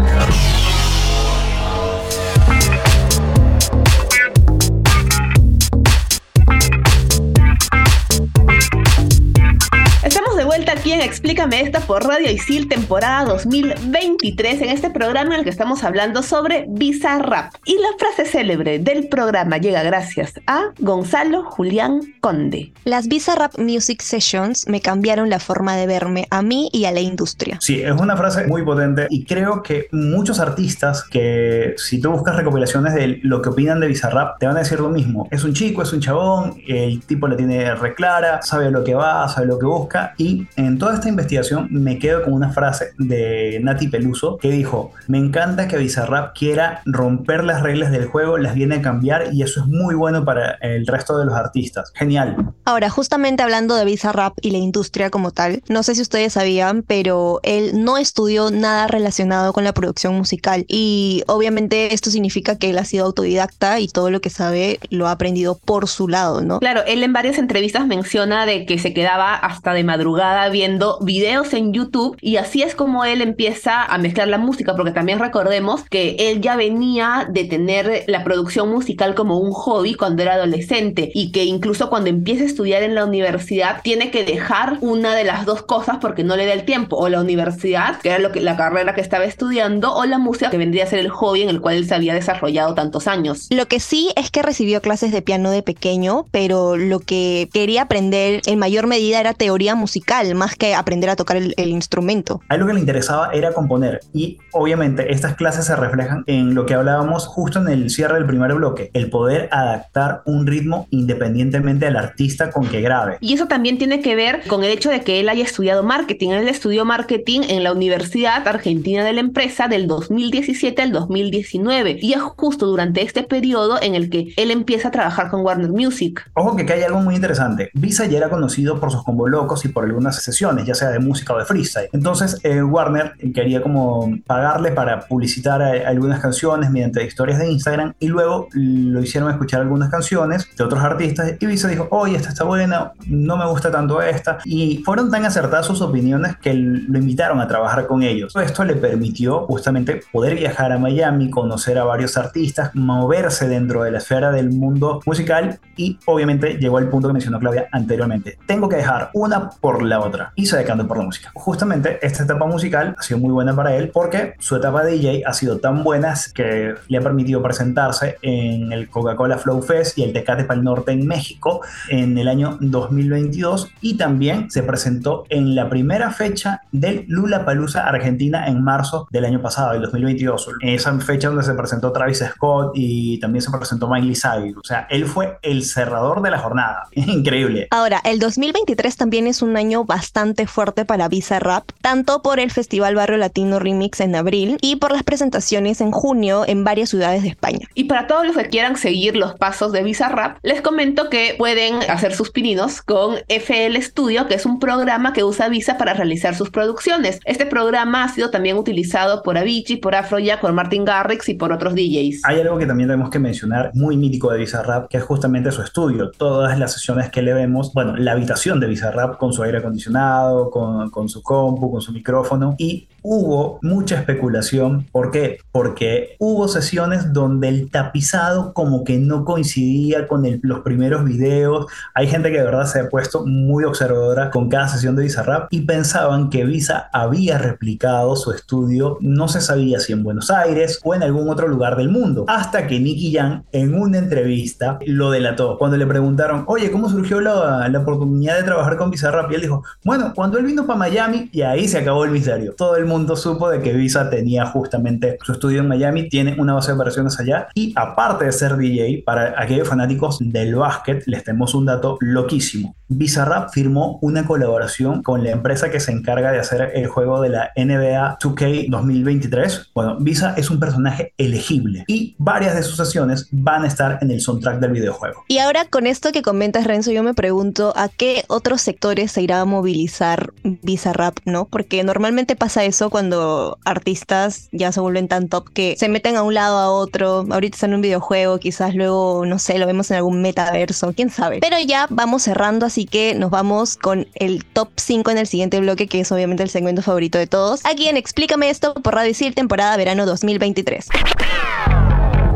En 11.00 11.10
Explícame 11.10 11.60
esta 11.60 11.80
por 11.80 12.04
Radio 12.04 12.30
Isil, 12.30 12.68
temporada 12.68 13.24
2023, 13.24 14.62
en 14.62 14.70
este 14.70 14.90
programa 14.90 15.34
en 15.34 15.40
el 15.40 15.44
que 15.44 15.50
estamos 15.50 15.84
hablando 15.84 16.22
sobre 16.22 16.66
Bizarrap. 16.68 17.54
Y 17.64 17.74
la 17.74 17.88
frase 17.98 18.24
célebre 18.24 18.78
del 18.78 19.08
programa 19.08 19.58
llega 19.58 19.82
gracias 19.82 20.34
a 20.46 20.70
Gonzalo 20.78 21.44
Julián 21.44 22.00
Conde. 22.20 22.72
Las 22.84 23.08
Bizarrap 23.08 23.58
Music 23.58 24.00
Sessions 24.00 24.66
me 24.68 24.80
cambiaron 24.80 25.30
la 25.30 25.40
forma 25.40 25.76
de 25.76 25.86
verme 25.86 26.26
a 26.30 26.42
mí 26.42 26.70
y 26.72 26.86
a 26.86 26.92
la 26.92 27.00
industria. 27.00 27.58
Sí, 27.60 27.82
es 27.82 27.92
una 27.92 28.16
frase 28.16 28.46
muy 28.46 28.64
potente 28.64 29.06
y 29.10 29.24
creo 29.24 29.62
que 29.62 29.88
muchos 29.92 30.40
artistas 30.40 31.04
que 31.04 31.74
si 31.76 32.00
tú 32.00 32.10
buscas 32.10 32.36
recopilaciones 32.36 32.94
de 32.94 33.20
lo 33.22 33.42
que 33.42 33.50
opinan 33.50 33.80
de 33.80 33.88
Bizarrap, 33.88 34.38
te 34.38 34.46
van 34.46 34.56
a 34.56 34.60
decir 34.60 34.80
lo 34.80 34.88
mismo. 34.88 35.28
Es 35.30 35.44
un 35.44 35.52
chico, 35.52 35.82
es 35.82 35.92
un 35.92 36.00
chabón, 36.00 36.60
el 36.66 37.00
tipo 37.02 37.28
la 37.28 37.36
tiene 37.36 37.74
reclara, 37.74 38.42
sabe 38.42 38.66
a 38.66 38.70
lo 38.70 38.82
que 38.84 38.94
va, 38.94 39.28
sabe 39.28 39.46
lo 39.46 39.58
que 39.58 39.66
busca 39.66 40.14
y 40.16 40.46
en 40.56 40.78
toda 40.90 40.98
esta 40.98 41.08
investigación 41.08 41.68
me 41.70 42.00
quedo 42.00 42.24
con 42.24 42.32
una 42.32 42.50
frase 42.50 42.94
de 42.98 43.60
Nati 43.62 43.86
Peluso 43.86 44.38
que 44.38 44.50
dijo, 44.50 44.90
me 45.06 45.18
encanta 45.18 45.68
que 45.68 45.76
Bizarrap 45.76 46.36
quiera 46.36 46.82
romper 46.84 47.44
las 47.44 47.62
reglas 47.62 47.92
del 47.92 48.06
juego, 48.06 48.38
las 48.38 48.54
viene 48.54 48.76
a 48.76 48.82
cambiar 48.82 49.32
y 49.32 49.42
eso 49.44 49.60
es 49.60 49.66
muy 49.66 49.94
bueno 49.94 50.24
para 50.24 50.58
el 50.62 50.88
resto 50.88 51.16
de 51.16 51.26
los 51.26 51.34
artistas. 51.34 51.92
Genial. 51.94 52.54
Ahora, 52.64 52.90
justamente 52.90 53.44
hablando 53.44 53.76
de 53.76 53.84
Bizarrap 53.84 54.36
y 54.42 54.50
la 54.50 54.58
industria 54.58 55.10
como 55.10 55.30
tal, 55.30 55.62
no 55.68 55.84
sé 55.84 55.94
si 55.94 56.02
ustedes 56.02 56.32
sabían, 56.32 56.82
pero 56.82 57.38
él 57.44 57.84
no 57.84 57.96
estudió 57.96 58.50
nada 58.50 58.88
relacionado 58.88 59.52
con 59.52 59.62
la 59.62 59.72
producción 59.72 60.16
musical 60.16 60.64
y 60.66 61.22
obviamente 61.28 61.94
esto 61.94 62.10
significa 62.10 62.56
que 62.56 62.70
él 62.70 62.78
ha 62.78 62.84
sido 62.84 63.06
autodidacta 63.06 63.78
y 63.78 63.86
todo 63.86 64.10
lo 64.10 64.20
que 64.20 64.30
sabe 64.30 64.80
lo 64.90 65.06
ha 65.06 65.12
aprendido 65.12 65.56
por 65.56 65.86
su 65.86 66.08
lado, 66.08 66.40
¿no? 66.40 66.58
Claro, 66.58 66.82
él 66.84 67.04
en 67.04 67.12
varias 67.12 67.38
entrevistas 67.38 67.86
menciona 67.86 68.44
de 68.44 68.66
que 68.66 68.76
se 68.80 68.92
quedaba 68.92 69.36
hasta 69.36 69.72
de 69.72 69.84
madrugada 69.84 70.48
viendo 70.48 70.79
videos 71.00 71.52
en 71.54 71.72
YouTube 71.72 72.16
y 72.20 72.36
así 72.36 72.62
es 72.62 72.74
como 72.74 73.04
él 73.04 73.20
empieza 73.20 73.84
a 73.84 73.98
mezclar 73.98 74.28
la 74.28 74.38
música, 74.38 74.74
porque 74.76 74.92
también 74.92 75.18
recordemos 75.18 75.82
que 75.84 76.16
él 76.18 76.40
ya 76.40 76.56
venía 76.56 77.28
de 77.30 77.44
tener 77.44 78.04
la 78.06 78.24
producción 78.24 78.70
musical 78.70 79.14
como 79.14 79.38
un 79.38 79.52
hobby 79.52 79.94
cuando 79.94 80.22
era 80.22 80.34
adolescente 80.34 81.10
y 81.14 81.32
que 81.32 81.44
incluso 81.44 81.90
cuando 81.90 82.10
empieza 82.10 82.44
a 82.44 82.46
estudiar 82.46 82.82
en 82.82 82.94
la 82.94 83.04
universidad 83.04 83.82
tiene 83.82 84.10
que 84.10 84.24
dejar 84.24 84.78
una 84.80 85.14
de 85.14 85.24
las 85.24 85.46
dos 85.46 85.62
cosas 85.62 85.98
porque 86.00 86.24
no 86.24 86.36
le 86.36 86.46
da 86.46 86.52
el 86.52 86.64
tiempo, 86.64 86.96
o 86.96 87.08
la 87.08 87.20
universidad, 87.20 88.00
que 88.00 88.10
era 88.10 88.18
lo 88.18 88.32
que, 88.32 88.40
la 88.40 88.56
carrera 88.56 88.94
que 88.94 89.00
estaba 89.00 89.24
estudiando, 89.24 89.94
o 89.94 90.04
la 90.04 90.18
música, 90.18 90.50
que 90.50 90.58
vendría 90.58 90.84
a 90.84 90.86
ser 90.86 90.98
el 91.00 91.10
hobby 91.10 91.42
en 91.42 91.48
el 91.48 91.60
cual 91.60 91.76
él 91.76 91.86
se 91.86 91.94
había 91.94 92.14
desarrollado 92.14 92.74
tantos 92.74 93.06
años. 93.06 93.46
Lo 93.50 93.66
que 93.66 93.80
sí 93.80 94.10
es 94.16 94.30
que 94.30 94.42
recibió 94.42 94.80
clases 94.80 95.12
de 95.12 95.22
piano 95.22 95.50
de 95.50 95.62
pequeño, 95.62 96.26
pero 96.30 96.76
lo 96.76 97.00
que 97.00 97.48
quería 97.52 97.82
aprender 97.82 98.42
en 98.46 98.58
mayor 98.58 98.86
medida 98.86 99.20
era 99.20 99.34
teoría 99.34 99.74
musical, 99.74 100.34
más 100.34 100.54
que 100.56 100.69
aprender 100.74 101.10
a 101.10 101.16
tocar 101.16 101.36
el, 101.36 101.54
el 101.56 101.68
instrumento. 101.70 102.40
A 102.48 102.54
él 102.54 102.60
lo 102.60 102.66
que 102.66 102.74
le 102.74 102.80
interesaba 102.80 103.30
era 103.32 103.52
componer 103.52 104.00
y 104.12 104.38
obviamente 104.52 105.12
estas 105.12 105.34
clases 105.34 105.66
se 105.66 105.76
reflejan 105.76 106.24
en 106.26 106.54
lo 106.54 106.66
que 106.66 106.74
hablábamos 106.74 107.26
justo 107.26 107.60
en 107.60 107.68
el 107.68 107.90
cierre 107.90 108.14
del 108.14 108.26
primer 108.26 108.54
bloque, 108.54 108.90
el 108.94 109.10
poder 109.10 109.48
adaptar 109.52 110.22
un 110.26 110.46
ritmo 110.46 110.86
independientemente 110.90 111.86
del 111.86 111.96
artista 111.96 112.50
con 112.50 112.66
que 112.66 112.80
grabe. 112.80 113.18
Y 113.20 113.34
eso 113.34 113.46
también 113.46 113.78
tiene 113.78 114.00
que 114.00 114.14
ver 114.14 114.42
con 114.46 114.64
el 114.64 114.70
hecho 114.70 114.90
de 114.90 115.02
que 115.02 115.20
él 115.20 115.28
haya 115.28 115.44
estudiado 115.44 115.82
marketing. 115.82 116.30
Él 116.30 116.48
estudió 116.48 116.84
marketing 116.84 117.42
en 117.48 117.64
la 117.64 117.72
Universidad 117.72 118.46
Argentina 118.46 119.04
de 119.04 119.12
la 119.12 119.20
Empresa 119.20 119.68
del 119.68 119.86
2017 119.86 120.82
al 120.82 120.92
2019. 120.92 121.98
Y 122.00 122.12
es 122.12 122.22
justo 122.22 122.66
durante 122.66 123.02
este 123.02 123.22
periodo 123.22 123.80
en 123.80 123.94
el 123.94 124.10
que 124.10 124.32
él 124.36 124.50
empieza 124.50 124.88
a 124.88 124.90
trabajar 124.90 125.30
con 125.30 125.42
Warner 125.42 125.70
Music. 125.70 126.30
Ojo 126.34 126.56
que 126.56 126.62
acá 126.62 126.74
hay 126.74 126.82
algo 126.82 127.00
muy 127.00 127.14
interesante. 127.14 127.70
Visa 127.74 128.06
ya 128.06 128.18
era 128.18 128.30
conocido 128.30 128.80
por 128.80 128.90
sus 128.90 129.04
combo 129.04 129.28
locos 129.28 129.64
y 129.64 129.68
por 129.68 129.84
algunas 129.84 130.22
sesiones, 130.22 130.59
canciones, 130.60 130.66
ya 130.66 130.74
sea 130.74 130.90
de 130.90 130.98
música 130.98 131.34
o 131.34 131.38
de 131.38 131.44
freestyle. 131.44 131.88
Entonces 131.92 132.38
eh, 132.42 132.62
Warner 132.62 133.12
quería 133.34 133.62
como 133.62 134.10
pagarle 134.26 134.72
para 134.72 135.00
publicitar 135.00 135.62
a- 135.62 135.88
algunas 135.88 136.20
canciones 136.20 136.70
mediante 136.70 137.04
historias 137.04 137.38
de 137.38 137.50
Instagram 137.50 137.94
y 137.98 138.08
luego 138.08 138.48
lo 138.52 139.00
hicieron 139.00 139.30
escuchar 139.30 139.60
algunas 139.60 139.90
canciones 139.90 140.48
de 140.56 140.64
otros 140.64 140.82
artistas 140.82 141.34
y 141.38 141.46
Visa 141.46 141.68
dijo, 141.68 141.88
oye, 141.90 142.16
esta 142.16 142.28
está 142.30 142.44
buena, 142.44 142.92
no 143.06 143.36
me 143.36 143.46
gusta 143.46 143.70
tanto 143.70 144.00
esta. 144.02 144.38
Y 144.44 144.82
fueron 144.84 145.10
tan 145.10 145.24
acertadas 145.24 145.66
sus 145.66 145.80
opiniones 145.82 146.36
que 146.36 146.54
lo 146.54 146.98
invitaron 146.98 147.40
a 147.40 147.48
trabajar 147.48 147.86
con 147.86 148.02
ellos. 148.02 148.34
Esto 148.36 148.64
le 148.64 148.74
permitió 148.76 149.46
justamente 149.46 150.00
poder 150.12 150.34
viajar 150.36 150.72
a 150.72 150.78
Miami, 150.78 151.30
conocer 151.30 151.78
a 151.78 151.84
varios 151.84 152.16
artistas, 152.16 152.70
moverse 152.74 153.48
dentro 153.48 153.82
de 153.82 153.90
la 153.90 153.98
esfera 153.98 154.30
del 154.30 154.50
mundo 154.50 155.00
musical 155.06 155.58
y 155.76 155.98
obviamente 156.06 156.54
llegó 156.58 156.78
al 156.78 156.88
punto 156.88 157.08
que 157.08 157.12
mencionó 157.14 157.38
Claudia 157.38 157.68
anteriormente. 157.72 158.38
Tengo 158.46 158.68
que 158.68 158.76
dejar 158.76 159.10
una 159.14 159.50
por 159.50 159.82
la 159.82 160.00
otra 160.00 160.32
y 160.36 160.46
se 160.50 160.58
decantó 160.58 160.86
por 160.86 160.98
la 160.98 161.04
música. 161.04 161.30
Justamente 161.34 161.98
esta 162.02 162.24
etapa 162.24 162.46
musical 162.46 162.94
ha 162.98 163.02
sido 163.02 163.18
muy 163.18 163.30
buena 163.30 163.54
para 163.54 163.74
él 163.76 163.90
porque 163.92 164.34
su 164.38 164.56
etapa 164.56 164.84
de 164.84 164.92
DJ 164.92 165.22
ha 165.26 165.32
sido 165.32 165.58
tan 165.58 165.82
buena 165.82 166.14
que 166.34 166.74
le 166.88 166.98
ha 166.98 167.00
permitido 167.00 167.42
presentarse 167.42 168.18
en 168.22 168.72
el 168.72 168.88
Coca-Cola 168.88 169.38
Flow 169.38 169.62
Fest 169.62 169.98
y 169.98 170.02
el 170.02 170.12
Tecate 170.12 170.44
Pal 170.44 170.64
Norte 170.64 170.92
en 170.92 171.06
México 171.06 171.60
en 171.88 172.18
el 172.18 172.28
año 172.28 172.58
2022 172.60 173.70
y 173.80 173.96
también 173.96 174.50
se 174.50 174.62
presentó 174.62 175.24
en 175.28 175.54
la 175.54 175.68
primera 175.68 176.10
fecha 176.10 176.62
del 176.72 177.04
Lula 177.08 177.44
Palusa 177.44 177.86
Argentina 177.86 178.46
en 178.46 178.62
marzo 178.62 179.08
del 179.10 179.24
año 179.24 179.40
pasado, 179.40 179.72
el 179.72 179.82
2022. 179.82 180.48
Esa 180.60 180.98
fecha 181.00 181.28
donde 181.28 181.44
se 181.44 181.54
presentó 181.54 181.92
Travis 181.92 182.24
Scott 182.32 182.72
y 182.74 183.18
también 183.20 183.42
se 183.42 183.50
presentó 183.50 183.88
Miley 183.88 184.14
Cyrus. 184.14 184.58
O 184.58 184.64
sea, 184.64 184.86
él 184.90 185.06
fue 185.06 185.38
el 185.42 185.64
cerrador 185.64 186.22
de 186.22 186.30
la 186.30 186.38
jornada. 186.38 186.88
Increíble. 186.92 187.68
Ahora, 187.70 188.00
el 188.04 188.18
2023 188.18 188.96
también 188.96 189.26
es 189.26 189.42
un 189.42 189.56
año 189.56 189.84
bastante 189.84 190.39
fuerte 190.46 190.84
para 190.84 191.08
Visa 191.08 191.38
Rap, 191.38 191.64
tanto 191.80 192.22
por 192.22 192.40
el 192.40 192.50
Festival 192.50 192.94
Barrio 192.94 193.18
Latino 193.18 193.58
Remix 193.58 194.00
en 194.00 194.14
abril 194.14 194.56
y 194.60 194.76
por 194.76 194.92
las 194.92 195.02
presentaciones 195.02 195.80
en 195.80 195.90
junio 195.90 196.44
en 196.46 196.64
varias 196.64 196.90
ciudades 196.90 197.22
de 197.22 197.28
España. 197.28 197.66
Y 197.74 197.84
para 197.84 198.06
todos 198.06 198.26
los 198.26 198.36
que 198.36 198.48
quieran 198.48 198.76
seguir 198.76 199.16
los 199.16 199.34
pasos 199.34 199.72
de 199.72 199.82
Bizarrap, 199.82 200.38
les 200.42 200.60
comento 200.60 201.10
que 201.10 201.34
pueden 201.38 201.76
hacer 201.90 202.14
sus 202.14 202.30
pininos 202.30 202.82
con 202.82 203.16
FL 203.28 203.80
Studio, 203.80 204.26
que 204.26 204.34
es 204.34 204.46
un 204.46 204.58
programa 204.58 205.12
que 205.12 205.24
usa 205.24 205.48
Visa 205.48 205.78
para 205.78 205.94
realizar 205.94 206.34
sus 206.34 206.50
producciones. 206.50 207.20
Este 207.24 207.46
programa 207.46 208.04
ha 208.04 208.08
sido 208.08 208.30
también 208.30 208.56
utilizado 208.56 209.22
por 209.22 209.38
Avicii, 209.38 209.76
por 209.76 209.94
Afrojack, 209.94 210.40
por 210.40 210.52
Martin 210.52 210.84
Garrix 210.84 211.28
y 211.28 211.34
por 211.34 211.52
otros 211.52 211.74
DJs. 211.74 212.22
Hay 212.24 212.40
algo 212.40 212.58
que 212.58 212.66
también 212.66 212.88
tenemos 212.88 213.10
que 213.10 213.18
mencionar, 213.18 213.70
muy 213.74 213.96
mítico 213.96 214.30
de 214.30 214.38
Bizarrap, 214.38 214.88
que 214.88 214.98
es 214.98 215.02
justamente 215.02 215.50
su 215.50 215.62
estudio. 215.62 216.10
Todas 216.10 216.58
las 216.58 216.72
sesiones 216.72 217.10
que 217.10 217.22
le 217.22 217.32
vemos, 217.32 217.72
bueno, 217.72 217.96
la 217.96 218.12
habitación 218.12 218.60
de 218.60 218.66
Bizarrap 218.66 219.16
con 219.16 219.32
su 219.32 219.42
aire 219.42 219.58
acondicionado, 219.58 220.19
con, 220.50 220.90
con 220.90 221.08
su 221.08 221.22
compu, 221.22 221.70
con 221.70 221.80
su 221.80 221.92
micrófono 221.92 222.54
y 222.58 222.88
hubo 223.02 223.58
mucha 223.62 223.96
especulación. 223.96 224.86
¿Por 224.92 225.10
qué? 225.10 225.38
Porque 225.52 226.16
hubo 226.18 226.48
sesiones 226.48 227.12
donde 227.12 227.48
el 227.48 227.70
tapizado 227.70 228.52
como 228.52 228.84
que 228.84 228.98
no 228.98 229.24
coincidía 229.24 230.06
con 230.06 230.24
los 230.42 230.60
primeros 230.60 231.04
videos. 231.04 231.66
Hay 231.94 232.06
gente 232.06 232.30
que 232.30 232.38
de 232.38 232.44
verdad 232.44 232.66
se 232.66 232.80
ha 232.80 232.88
puesto 232.88 233.24
muy 233.26 233.64
observadora 233.64 234.30
con 234.30 234.48
cada 234.48 234.68
sesión 234.68 234.96
de 234.96 235.02
Bizarrap 235.02 235.48
y 235.50 235.62
pensaban 235.62 236.30
que 236.30 236.44
Visa 236.44 236.88
había 236.92 237.38
replicado 237.38 238.16
su 238.16 238.32
estudio, 238.32 238.98
no 239.00 239.28
se 239.28 239.40
sabía 239.40 239.80
si 239.80 239.92
en 239.92 240.02
Buenos 240.02 240.30
Aires 240.30 240.80
o 240.82 240.94
en 240.94 241.02
algún 241.02 241.28
otro 241.28 241.48
lugar 241.48 241.76
del 241.76 241.88
mundo. 241.88 242.24
Hasta 242.28 242.66
que 242.66 242.80
Nicky 242.80 243.12
Jam 243.14 243.44
en 243.52 243.74
una 243.74 243.98
entrevista 243.98 244.78
lo 244.86 245.10
delató. 245.10 245.58
Cuando 245.58 245.76
le 245.76 245.86
preguntaron, 245.86 246.44
oye, 246.46 246.70
¿cómo 246.70 246.88
surgió 246.88 247.20
la, 247.20 247.68
la 247.68 247.78
oportunidad 247.78 248.36
de 248.36 248.44
trabajar 248.44 248.76
con 248.76 248.90
Bizarrap? 248.90 249.30
Y 249.30 249.34
él 249.36 249.40
dijo, 249.42 249.64
bueno, 249.84 250.12
cuando 250.14 250.38
él 250.38 250.44
vino 250.44 250.66
para 250.66 250.78
Miami 250.78 251.28
y 251.32 251.42
ahí 251.42 251.68
se 251.68 251.78
acabó 251.78 252.04
el 252.04 252.10
misterio. 252.10 252.54
Todo 252.56 252.76
el 252.76 252.86
mundo 252.90 253.16
supo 253.16 253.48
de 253.48 253.62
que 253.62 253.72
Visa 253.72 254.10
tenía 254.10 254.44
justamente 254.46 255.16
su 255.22 255.32
estudio 255.32 255.60
en 255.60 255.68
Miami, 255.68 256.08
tiene 256.08 256.34
una 256.38 256.54
base 256.54 256.72
de 256.72 256.74
operaciones 256.74 257.18
allá 257.18 257.48
y 257.54 257.72
aparte 257.76 258.26
de 258.26 258.32
ser 258.32 258.56
DJ, 258.56 259.02
para 259.06 259.40
aquellos 259.40 259.68
fanáticos 259.68 260.18
del 260.20 260.56
básquet, 260.56 261.04
les 261.06 261.24
tenemos 261.24 261.54
un 261.54 261.66
dato 261.66 261.96
loquísimo. 262.00 262.74
Bizarrap 262.90 263.52
firmó 263.52 263.98
una 264.02 264.26
colaboración 264.26 265.02
con 265.02 265.22
la 265.22 265.30
empresa 265.30 265.70
que 265.70 265.78
se 265.78 265.92
encarga 265.92 266.32
de 266.32 266.40
hacer 266.40 266.72
el 266.74 266.88
juego 266.88 267.20
de 267.20 267.28
la 267.28 267.52
NBA 267.56 268.18
2K 268.18 268.68
2023. 268.68 269.70
Bueno, 269.74 269.96
Visa 270.00 270.34
es 270.36 270.50
un 270.50 270.58
personaje 270.58 271.14
elegible 271.16 271.84
y 271.86 272.16
varias 272.18 272.56
de 272.56 272.64
sus 272.64 272.76
sesiones 272.76 273.28
van 273.30 273.62
a 273.62 273.68
estar 273.68 273.98
en 274.02 274.10
el 274.10 274.20
soundtrack 274.20 274.58
del 274.58 274.72
videojuego. 274.72 275.24
Y 275.28 275.38
ahora 275.38 275.66
con 275.66 275.86
esto 275.86 276.10
que 276.10 276.22
comentas 276.22 276.66
Renzo, 276.66 276.90
yo 276.90 277.04
me 277.04 277.14
pregunto 277.14 277.72
a 277.76 277.88
qué 277.88 278.24
otros 278.26 278.60
sectores 278.60 279.12
se 279.12 279.22
irá 279.22 279.40
a 279.40 279.44
movilizar 279.44 280.32
Bizarrap, 280.42 281.18
¿no? 281.24 281.44
Porque 281.44 281.84
normalmente 281.84 282.34
pasa 282.34 282.64
eso 282.64 282.90
cuando 282.90 283.58
artistas 283.64 284.48
ya 284.50 284.72
se 284.72 284.80
vuelven 284.80 285.06
tan 285.06 285.28
top 285.28 285.48
que 285.52 285.76
se 285.78 285.88
meten 285.88 286.16
a 286.16 286.24
un 286.24 286.34
lado 286.34 286.58
a 286.58 286.70
otro. 286.70 287.24
Ahorita 287.30 287.54
están 287.54 287.70
en 287.70 287.76
un 287.76 287.82
videojuego, 287.82 288.38
quizás 288.38 288.74
luego, 288.74 289.24
no 289.26 289.38
sé, 289.38 289.58
lo 289.58 289.66
vemos 289.66 289.92
en 289.92 289.98
algún 289.98 290.20
metaverso, 290.22 290.92
quién 290.92 291.10
sabe. 291.10 291.38
Pero 291.40 291.56
ya 291.64 291.86
vamos 291.88 292.22
cerrando, 292.22 292.66
así 292.66 292.79
que 292.86 293.14
nos 293.14 293.30
vamos 293.30 293.76
con 293.76 294.06
el 294.14 294.44
top 294.44 294.70
5 294.76 295.10
en 295.10 295.18
el 295.18 295.26
siguiente 295.26 295.60
bloque, 295.60 295.86
que 295.86 296.00
es 296.00 296.12
obviamente 296.12 296.42
el 296.42 296.50
segmento 296.50 296.82
favorito 296.82 297.18
de 297.18 297.26
todos. 297.26 297.60
Aquí 297.64 297.88
en 297.88 297.96
Explícame 297.96 298.50
esto 298.50 298.74
por 298.74 298.94
Radio 298.94 299.10
Isil, 299.10 299.34
temporada 299.34 299.76
verano 299.76 300.06
2023. 300.06 300.88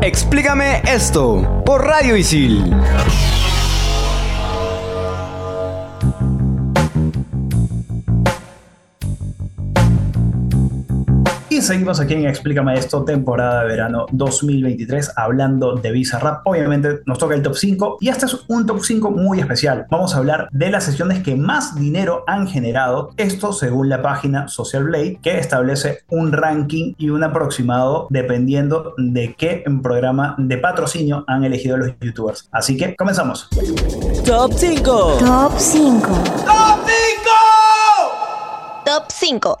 Explícame 0.01 0.81
esto 0.85 1.63
por 1.65 1.85
Radio 1.85 2.15
Isil. 2.15 2.75
Seguimos 11.65 11.99
aquí 11.99 12.13
en 12.13 12.27
Explícame 12.27 12.77
esto, 12.77 13.03
temporada 13.03 13.61
de 13.61 13.67
verano 13.67 14.05
2023, 14.11 15.13
hablando 15.15 15.75
de 15.75 15.91
Bizarrap. 15.91 16.45
Obviamente 16.45 17.01
nos 17.05 17.17
toca 17.17 17.33
el 17.33 17.41
top 17.41 17.55
5 17.55 17.97
y 18.01 18.09
este 18.09 18.27
es 18.27 18.37
un 18.47 18.65
top 18.65 18.83
5 18.83 19.11
muy 19.11 19.39
especial. 19.39 19.87
Vamos 19.89 20.13
a 20.13 20.17
hablar 20.17 20.47
de 20.51 20.69
las 20.69 20.83
sesiones 20.83 21.23
que 21.23 21.35
más 21.35 21.75
dinero 21.75 22.23
han 22.27 22.47
generado. 22.47 23.11
Esto 23.17 23.51
según 23.51 23.89
la 23.89 24.01
página 24.01 24.47
Social 24.47 24.83
Blade, 24.83 25.19
que 25.21 25.39
establece 25.39 26.03
un 26.09 26.31
ranking 26.31 26.93
y 26.97 27.09
un 27.09 27.23
aproximado 27.23 28.07
dependiendo 28.11 28.93
de 28.97 29.33
qué 29.35 29.63
programa 29.81 30.35
de 30.37 30.57
patrocinio 30.57 31.23
han 31.27 31.43
elegido 31.43 31.77
los 31.77 31.91
youtubers. 31.99 32.47
Así 32.51 32.77
que 32.77 32.95
comenzamos. 32.95 33.49
Top 34.23 34.53
5. 34.53 35.17
Top 35.19 35.53
5. 35.57 36.07
Top 36.45 36.83
5. 36.85 37.64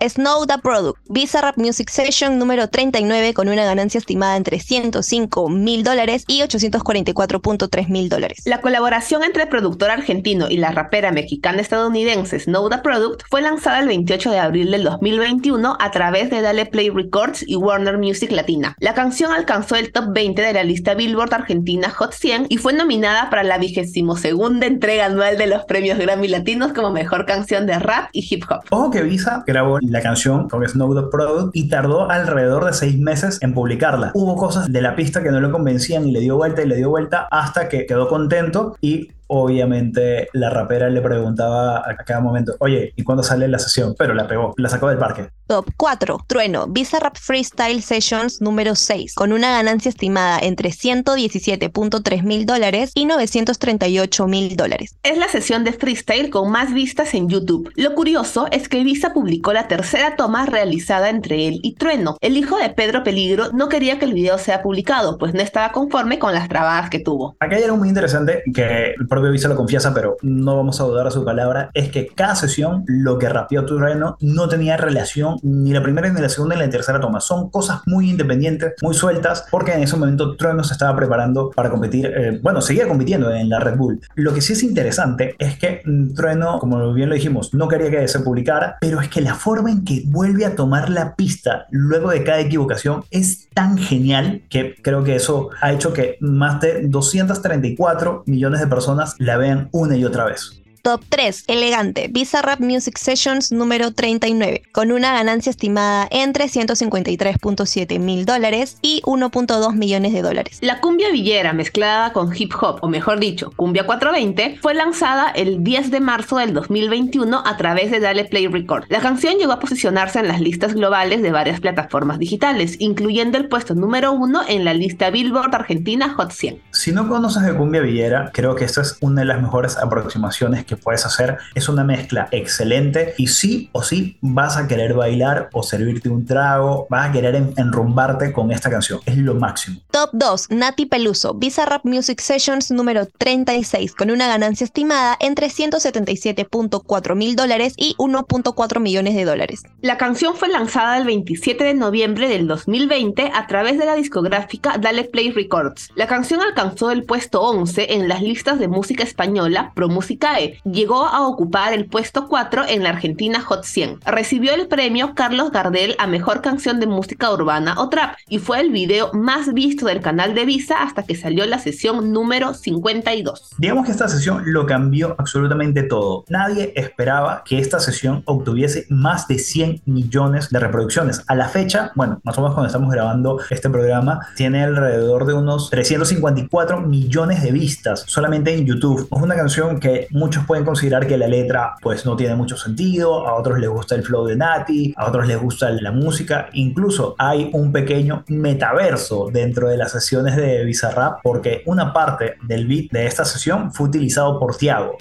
Snow 0.07 0.45
the 0.45 0.57
Product. 0.61 0.99
Bizarrap 1.09 1.57
Music 1.57 1.89
Session 1.89 2.39
número 2.39 2.69
39 2.69 3.33
con 3.33 3.49
una 3.49 3.65
ganancia 3.65 3.97
estimada 3.97 4.37
entre 4.37 4.59
105 4.59 5.49
mil 5.49 5.83
dólares 5.83 6.23
y 6.27 6.41
844.3 6.41 7.87
mil 7.89 8.09
dólares. 8.09 8.41
La 8.45 8.61
colaboración 8.61 9.23
entre 9.23 9.43
el 9.43 9.49
productor 9.49 9.91
argentino 9.91 10.49
y 10.49 10.57
la 10.57 10.71
rapera 10.71 11.11
mexicana 11.11 11.61
estadounidense 11.61 12.39
Snow 12.39 12.69
the 12.69 12.77
Product 12.77 13.23
fue 13.29 13.41
lanzada 13.41 13.79
el 13.79 13.87
28 13.87 14.31
de 14.31 14.39
abril 14.39 14.71
del 14.71 14.83
2021 14.83 15.77
a 15.79 15.91
través 15.91 16.29
de 16.29 16.41
Dale 16.41 16.65
Play 16.65 16.89
Records 16.89 17.43
y 17.47 17.55
Warner 17.55 17.97
Music 17.97 18.31
Latina. 18.31 18.75
La 18.79 18.93
canción 18.93 19.31
alcanzó 19.31 19.75
el 19.75 19.91
top 19.91 20.13
20 20.13 20.41
de 20.41 20.53
la 20.53 20.63
lista 20.63 20.93
Billboard 20.93 21.33
Argentina 21.33 21.89
Hot 21.89 22.13
100 22.13 22.47
y 22.49 22.57
fue 22.57 22.73
nominada 22.73 23.29
para 23.29 23.43
la 23.43 23.57
vigésimo 23.57 24.15
segunda 24.15 24.65
entrega 24.65 25.05
anual 25.05 25.37
de 25.37 25.47
los 25.47 25.65
premios 25.65 25.97
Grammy 25.97 26.27
Latinos 26.27 26.73
como 26.73 26.91
mejor 26.91 27.25
canción 27.25 27.65
de 27.65 27.79
rap 27.79 28.09
y 28.11 28.25
hip 28.29 28.45
hop. 28.49 28.61
Ojo 28.69 28.91
que 28.91 29.03
Grabó 29.45 29.79
la 29.81 30.01
canción 30.01 30.49
con 30.49 30.67
Snow 30.67 30.95
the 30.95 31.09
Product 31.09 31.55
y 31.55 31.69
tardó 31.69 32.09
alrededor 32.09 32.65
de 32.65 32.73
seis 32.73 32.97
meses 32.97 33.39
en 33.41 33.53
publicarla. 33.53 34.11
Hubo 34.13 34.35
cosas 34.35 34.71
de 34.71 34.81
la 34.81 34.95
pista 34.95 35.23
que 35.23 35.31
no 35.31 35.39
lo 35.39 35.51
convencían 35.51 36.07
y 36.07 36.11
le 36.11 36.19
dio 36.19 36.37
vuelta 36.37 36.61
y 36.61 36.67
le 36.67 36.75
dio 36.75 36.89
vuelta 36.89 37.27
hasta 37.31 37.69
que 37.69 37.85
quedó 37.85 38.07
contento 38.07 38.75
y 38.81 39.09
obviamente 39.27 40.29
la 40.33 40.49
rapera 40.49 40.89
le 40.89 41.01
preguntaba 41.01 41.77
a 41.77 41.95
cada 41.97 42.19
momento, 42.19 42.55
oye, 42.59 42.93
¿y 42.95 43.03
cuándo 43.03 43.23
sale 43.23 43.47
la 43.47 43.59
sesión? 43.59 43.95
Pero 43.97 44.13
la 44.13 44.27
pegó, 44.27 44.53
la 44.57 44.69
sacó 44.69 44.89
del 44.89 44.97
parque. 44.97 45.29
Top 45.47 45.69
4. 45.77 46.25
Trueno. 46.25 46.65
Bizarrap 46.67 47.17
Freestyle 47.17 47.83
Sessions 47.83 48.41
número 48.41 48.73
6 48.73 49.13
con 49.13 49.31
una 49.31 49.51
ganancia 49.51 49.89
estimada 49.89 50.39
entre 50.39 50.69
117.3 50.69 52.23
mil 52.23 52.47
dólares 52.47 52.91
y 52.95 53.05
938 53.05 54.27
mil 54.27 54.55
dólares. 54.55 54.95
Es 55.03 55.19
la 55.19 55.27
sesión 55.27 55.63
de 55.63 55.73
freestyle 55.73 56.31
con 56.31 56.51
más 56.51 56.73
vistas 56.73 57.13
en 57.13 57.29
YouTube. 57.29 57.71
Lo 57.75 57.93
curioso 57.93 58.47
es 58.51 58.67
que 58.67 58.83
Visa 58.83 59.13
publicó 59.13 59.53
la 59.53 59.67
tercera 59.67 60.15
toma 60.15 60.47
realizada 60.47 61.09
entre 61.09 61.47
él 61.47 61.59
y 61.61 61.75
Trueno. 61.75 62.17
El 62.21 62.37
hijo 62.37 62.57
de 62.57 62.69
Pedro 62.69 63.03
Peligro 63.03 63.51
no 63.53 63.69
quería 63.69 63.99
que 63.99 64.05
el 64.05 64.13
video 64.13 64.39
sea 64.39 64.63
publicado, 64.63 65.19
pues 65.19 65.35
no 65.35 65.41
estaba 65.41 65.71
conforme 65.71 66.17
con 66.17 66.33
las 66.33 66.49
trabadas 66.49 66.89
que 66.89 66.99
tuvo. 66.99 67.35
Acá 67.39 67.57
hay 67.57 67.63
algo 67.63 67.77
muy 67.77 67.89
interesante 67.89 68.41
que 68.51 68.95
el 68.97 69.07
propio 69.15 69.31
Visa 69.31 69.47
lo 69.47 69.55
confiesa, 69.55 69.93
pero 69.93 70.17
no 70.21 70.55
vamos 70.57 70.79
a 70.79 70.83
dudar 70.83 71.05
de 71.05 71.11
su 71.11 71.23
palabra, 71.23 71.69
es 71.73 71.89
que 71.89 72.07
cada 72.07 72.35
sesión 72.35 72.83
lo 72.87 73.17
que 73.17 73.29
rapeó 73.29 73.65
Trueno 73.65 74.17
no 74.19 74.47
tenía 74.47 74.77
relación 74.77 75.37
ni 75.41 75.71
la 75.71 75.81
primera 75.81 76.09
ni 76.09 76.21
la 76.21 76.29
segunda 76.29 76.55
ni 76.55 76.61
la 76.61 76.69
tercera 76.69 76.99
toma. 76.99 77.19
Son 77.19 77.49
cosas 77.49 77.81
muy 77.85 78.09
independientes, 78.09 78.73
muy 78.81 78.93
sueltas, 78.93 79.45
porque 79.49 79.73
en 79.73 79.83
ese 79.83 79.95
momento 79.95 80.35
Trueno 80.35 80.63
se 80.63 80.73
estaba 80.73 80.95
preparando 80.95 81.51
para 81.51 81.69
competir, 81.69 82.05
eh, 82.05 82.39
bueno, 82.41 82.61
seguía 82.61 82.87
compitiendo 82.87 83.31
en 83.31 83.49
la 83.49 83.59
Red 83.59 83.77
Bull. 83.77 84.01
Lo 84.15 84.33
que 84.33 84.41
sí 84.41 84.53
es 84.53 84.63
interesante 84.63 85.35
es 85.39 85.57
que 85.57 85.81
mm, 85.85 86.13
Trueno, 86.13 86.59
como 86.59 86.93
bien 86.93 87.09
lo 87.09 87.15
dijimos, 87.15 87.53
no 87.53 87.67
quería 87.67 87.89
que 87.89 88.07
se 88.07 88.19
publicara, 88.19 88.77
pero 88.81 88.99
es 88.99 89.09
que 89.09 89.21
la 89.21 89.35
forma 89.35 89.71
en 89.71 89.85
que 89.85 90.03
vuelve 90.05 90.45
a 90.45 90.55
tomar 90.55 90.89
la 90.89 91.15
pista 91.15 91.67
luego 91.71 92.09
de 92.09 92.23
cada 92.23 92.39
equivocación 92.39 93.03
es 93.11 93.49
tan 93.53 93.77
genial 93.77 94.41
que 94.49 94.75
creo 94.81 95.03
que 95.03 95.15
eso 95.15 95.49
ha 95.61 95.71
hecho 95.71 95.93
que 95.93 96.17
más 96.19 96.59
de 96.61 96.87
234 96.87 98.23
millones 98.25 98.59
de 98.59 98.67
personas 98.67 99.04
la 99.19 99.37
vean 99.37 99.69
una 99.71 99.95
y 99.95 100.05
otra 100.05 100.25
vez. 100.25 100.64
Top 100.85 101.01
3, 101.09 101.45
elegante, 101.47 102.09
Bizarrap 102.11 102.59
Music 102.59 102.99
Sessions 102.99 103.51
número 103.51 103.91
39, 103.91 104.61
con 104.71 104.91
una 104.91 105.13
ganancia 105.13 105.49
estimada 105.49 106.07
entre 106.11 106.45
153.7 106.45 107.97
mil 107.97 108.23
dólares 108.23 108.77
y 108.83 109.01
1.2 109.01 109.73
millones 109.73 110.13
de 110.13 110.21
dólares. 110.21 110.59
La 110.61 110.81
cumbia 110.81 111.09
villera 111.09 111.53
mezclada 111.53 112.13
con 112.13 112.31
hip 112.37 112.53
hop, 112.61 112.77
o 112.81 112.87
mejor 112.87 113.19
dicho, 113.19 113.51
cumbia 113.55 113.87
420, 113.87 114.59
fue 114.61 114.75
lanzada 114.75 115.31
el 115.31 115.63
10 115.63 115.89
de 115.89 116.01
marzo 116.01 116.37
del 116.37 116.53
2021 116.53 117.41
a 117.43 117.57
través 117.57 117.89
de 117.89 117.99
Dale 117.99 118.25
Play 118.25 118.45
Record. 118.45 118.83
La 118.89 118.99
canción 118.99 119.39
llegó 119.39 119.53
a 119.53 119.59
posicionarse 119.59 120.19
en 120.19 120.27
las 120.27 120.39
listas 120.39 120.75
globales 120.75 121.23
de 121.23 121.31
varias 121.31 121.61
plataformas 121.61 122.19
digitales, 122.19 122.75
incluyendo 122.77 123.39
el 123.39 123.47
puesto 123.47 123.73
número 123.73 124.11
1 124.11 124.41
en 124.49 124.63
la 124.63 124.75
lista 124.75 125.09
Billboard 125.09 125.55
Argentina 125.55 126.13
Hot 126.13 126.31
100. 126.31 126.61
Si 126.69 126.91
no 126.91 127.09
conoces 127.09 127.41
de 127.41 127.55
cumbia 127.55 127.81
villera, 127.81 128.29
creo 128.31 128.53
que 128.53 128.65
esta 128.65 128.81
es 128.81 128.99
una 129.01 129.21
de 129.21 129.25
las 129.25 129.41
mejores 129.41 129.77
aproximaciones 129.77 130.63
que 130.63 130.74
puedes 130.77 131.05
hacer. 131.05 131.37
Es 131.53 131.69
una 131.69 131.83
mezcla 131.83 132.27
excelente 132.31 133.13
y 133.17 133.27
sí 133.27 133.69
o 133.71 133.83
sí 133.83 134.17
vas 134.21 134.57
a 134.57 134.67
querer 134.67 134.93
bailar 134.93 135.49
o 135.53 135.63
servirte 135.63 136.09
un 136.09 136.25
trago, 136.25 136.87
vas 136.89 137.09
a 137.09 137.11
querer 137.11 137.35
enrumbarte 137.57 138.31
con 138.31 138.51
esta 138.51 138.69
canción. 138.69 138.99
Es 139.05 139.17
lo 139.17 139.35
máximo. 139.35 139.79
Top 139.91 140.09
2, 140.13 140.51
Nati 140.51 140.85
Peluso, 140.85 141.33
Bizarrap 141.33 141.85
Music 141.85 142.19
Sessions 142.19 142.71
número 142.71 143.05
36, 143.05 143.93
con 143.95 144.11
una 144.11 144.27
ganancia 144.27 144.65
estimada 144.65 145.17
entre 145.19 145.47
177.4 145.47 147.15
mil 147.15 147.35
dólares 147.35 147.73
y 147.77 147.95
1.4 147.97 148.79
millones 148.79 149.15
de 149.15 149.25
dólares. 149.25 149.63
La 149.81 149.97
canción 149.97 150.35
fue 150.35 150.49
lanzada 150.49 150.97
el 150.97 151.05
27 151.05 151.63
de 151.63 151.73
noviembre 151.73 152.27
del 152.27 152.47
2020 152.47 153.31
a 153.33 153.47
través 153.47 153.77
de 153.77 153.85
la 153.85 153.95
discográfica 153.95 154.77
Dale 154.77 155.05
Play 155.05 155.31
Records. 155.31 155.89
La 155.95 156.07
canción 156.07 156.41
alcanzó 156.41 156.91
el 156.91 157.03
puesto 157.03 157.41
11 157.41 157.93
en 157.93 158.07
las 158.07 158.21
listas 158.21 158.59
de 158.59 158.67
música 158.67 159.03
española 159.03 159.71
Pro 159.75 159.89
Musicae 159.89 160.59
llegó 160.65 161.05
a 161.05 161.27
ocupar 161.27 161.73
el 161.73 161.85
puesto 161.85 162.27
4 162.27 162.63
en 162.67 162.83
la 162.83 162.89
Argentina 162.89 163.41
Hot 163.41 163.63
100. 163.63 163.99
Recibió 164.05 164.53
el 164.53 164.67
premio 164.67 165.13
Carlos 165.15 165.51
Gardel 165.51 165.95
a 165.99 166.07
Mejor 166.07 166.41
Canción 166.41 166.79
de 166.79 166.87
Música 166.87 167.31
Urbana 167.31 167.75
o 167.77 167.89
Trap 167.89 168.15
y 168.27 168.39
fue 168.39 168.59
el 168.59 168.71
video 168.71 169.11
más 169.13 169.53
visto 169.53 169.85
del 169.85 170.01
canal 170.01 170.33
de 170.33 170.45
Visa 170.45 170.81
hasta 170.81 171.03
que 171.03 171.15
salió 171.15 171.45
la 171.45 171.59
sesión 171.59 172.11
número 172.11 172.53
52. 172.53 173.51
Digamos 173.57 173.85
que 173.85 173.91
esta 173.91 174.07
sesión 174.07 174.43
lo 174.45 174.65
cambió 174.65 175.15
absolutamente 175.17 175.83
todo. 175.83 176.25
Nadie 176.29 176.73
esperaba 176.75 177.43
que 177.45 177.59
esta 177.59 177.79
sesión 177.79 178.23
obtuviese 178.25 178.85
más 178.89 179.27
de 179.27 179.37
100 179.37 179.81
millones 179.85 180.49
de 180.49 180.59
reproducciones. 180.59 181.23
A 181.27 181.35
la 181.35 181.47
fecha, 181.47 181.91
bueno, 181.95 182.19
más 182.23 182.37
o 182.37 182.41
menos 182.41 182.55
cuando 182.55 182.67
estamos 182.67 182.91
grabando 182.91 183.39
este 183.49 183.69
programa, 183.69 184.27
tiene 184.35 184.63
alrededor 184.63 185.25
de 185.25 185.33
unos 185.33 185.69
354 185.69 186.81
millones 186.81 187.43
de 187.43 187.51
vistas 187.51 188.03
solamente 188.07 188.53
en 188.53 188.65
YouTube. 188.65 189.07
Es 189.11 189.21
una 189.21 189.35
canción 189.35 189.79
que 189.79 190.07
muchos 190.11 190.44
pueden 190.45 190.65
considerar 190.65 191.07
que 191.07 191.17
la 191.17 191.27
letra 191.27 191.75
pues 191.81 192.05
no 192.05 192.15
tiene 192.15 192.35
mucho 192.35 192.57
sentido, 192.57 193.27
a 193.27 193.35
otros 193.35 193.59
les 193.59 193.69
gusta 193.69 193.95
el 193.95 194.03
flow 194.03 194.25
de 194.25 194.35
Nati, 194.35 194.93
a 194.95 195.07
otros 195.07 195.27
les 195.27 195.39
gusta 195.39 195.69
la 195.69 195.91
música, 195.91 196.49
incluso 196.53 197.15
hay 197.17 197.49
un 197.53 197.71
pequeño 197.71 198.23
metaverso 198.27 199.29
dentro 199.31 199.69
de 199.69 199.77
las 199.77 199.91
sesiones 199.91 200.35
de 200.35 200.63
Bizarrap 200.63 201.19
porque 201.23 201.63
una 201.65 201.93
parte 201.93 202.35
del 202.43 202.67
beat 202.67 202.91
de 202.91 203.05
esta 203.05 203.25
sesión 203.25 203.73
fue 203.73 203.87
utilizado 203.87 204.39
por 204.39 204.55
Tiago. 204.57 204.97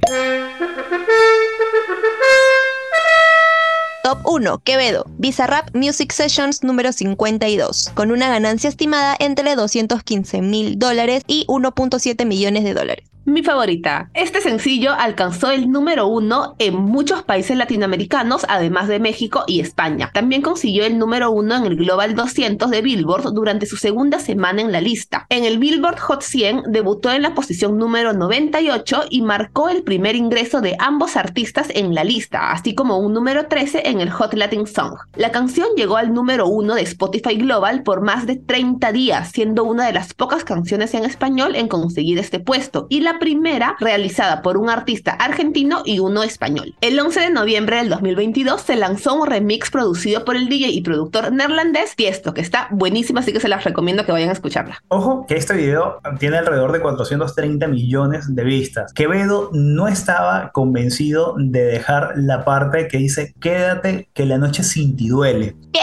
Top 4.05 4.19
1, 4.25 4.59
Quevedo, 4.59 5.07
Bizarrap 5.17 5.75
Music 5.75 6.13
Sessions 6.13 6.63
número 6.63 6.93
52, 6.93 7.91
con 7.95 8.11
una 8.11 8.29
ganancia 8.29 8.69
estimada 8.69 9.17
entre 9.19 9.57
215 9.57 10.43
mil 10.43 10.79
dólares 10.79 11.23
y 11.27 11.47
1.7 11.47 12.27
millones 12.27 12.65
de 12.65 12.75
dólares. 12.75 13.14
Mi 13.27 13.43
favorita. 13.43 14.11
Este 14.13 14.43
sencillo 14.43 14.93
alcanzó 14.93 15.51
el 15.51 15.71
número 15.71 16.07
uno 16.07 16.57
en 16.59 16.75
muchos 16.77 17.23
países 17.23 17.57
latinoamericanos, 17.57 18.45
además 18.51 18.87
de 18.87 19.01
México 19.01 19.45
y 19.47 19.61
España. 19.61 20.11
También 20.13 20.43
consiguió 20.43 20.85
el 20.85 20.99
número 20.99 21.31
uno 21.31 21.57
en 21.57 21.65
el 21.65 21.77
Global 21.77 22.15
200 22.15 22.71
de 22.71 22.83
Billboard 22.83 23.33
durante 23.33 23.65
su 23.65 23.79
segunda 23.79 24.19
semana 24.19 24.61
en 24.61 24.73
la 24.73 24.83
lista. 24.83 25.25
En 25.31 25.45
el 25.45 25.59
Billboard 25.59 26.01
Hot 26.01 26.21
100 26.21 26.65
debutó 26.67 27.11
en 27.13 27.23
la 27.23 27.35
posición 27.35 27.79
número 27.79 28.13
98 28.13 29.05
y 29.09 29.23
marcó 29.23 29.71
el 29.71 29.85
primer 29.85 30.17
ingreso 30.17 30.61
de 30.61 30.77
ambos 30.79 31.17
artistas 31.17 31.69
en 31.71 31.95
la 31.95 32.05
lista, 32.05 32.53
así 32.53 32.75
como 32.75 32.99
un 32.99 33.15
número 33.15 33.47
13 33.47 33.89
en 33.89 34.03
el 34.03 34.11
Hot 34.11 34.35
Latin 34.35 34.67
Song. 34.67 34.99
La 35.17 35.33
canción 35.33 35.69
llegó 35.79 35.97
al 35.97 36.13
número 36.13 36.47
uno 36.47 36.75
de 36.75 36.83
Spotify 36.83 37.37
Global 37.37 37.85
por 37.85 38.03
más 38.03 38.27
de 38.27 38.37
30 38.37 38.93
días, 38.93 39.31
siendo 39.31 39.65
una 39.65 39.87
de 39.87 39.95
las 39.95 40.13
pocas 40.13 40.45
canciones 40.45 40.93
en 40.93 41.07
español 41.07 41.57
en 41.57 41.69
conseguir 41.69 42.19
este 42.19 42.39
puesto, 42.39 42.87
y 42.91 43.01
la 43.01 43.14
primera 43.19 43.77
realizada 43.81 44.43
por 44.43 44.57
un 44.57 44.71
artista 44.71 45.13
argentino 45.13 45.83
y 45.85 45.99
uno 45.99 46.23
español. 46.23 46.75
El 46.81 46.99
11 46.99 47.21
de 47.21 47.31
noviembre 47.31 47.77
del 47.77 47.89
2022 47.89 48.61
se 48.61 48.77
lanzó 48.77 49.15
un 49.15 49.27
remix 49.27 49.71
producido 49.71 50.25
por 50.25 50.37
el 50.37 50.49
DJ 50.49 50.69
y 50.69 50.83
productor 50.83 51.33
neerlandés 51.33 51.97
Tiesto, 51.97 52.35
que 52.35 52.41
está 52.41 52.69
buenísimo, 52.71 53.19
así 53.19 53.33
que 53.33 53.41
se 53.41 53.49
las 53.49 53.65
recomiendo 53.65 54.05
que 54.05 54.13
vayan 54.13 54.31
a 54.31 54.33
escucharla. 54.33 54.83
Ojo 54.89 55.27
que 55.27 55.37
este 55.37 55.55
video 55.55 56.01
tiene 56.19 56.39
alrededor 56.39 56.73
de 56.73 56.81
430 56.81 57.67
millones 57.69 58.35
de 58.35 58.45
vistas. 58.45 58.93
Quevedo 58.93 59.51
no 59.53 59.89
estaba 59.89 60.51
convencido 60.53 61.35
de 61.39 61.65
dejar 61.65 62.13
la 62.17 62.45
parte 62.45 62.89
que 62.89 62.99
dice 62.99 63.35
quédate 63.41 64.09
que 64.13 64.27
la 64.27 64.39
noche 64.39 64.63
sin 64.63 64.97
ti 64.97 65.09
duele. 65.09 65.57
¿Qué? 65.73 65.81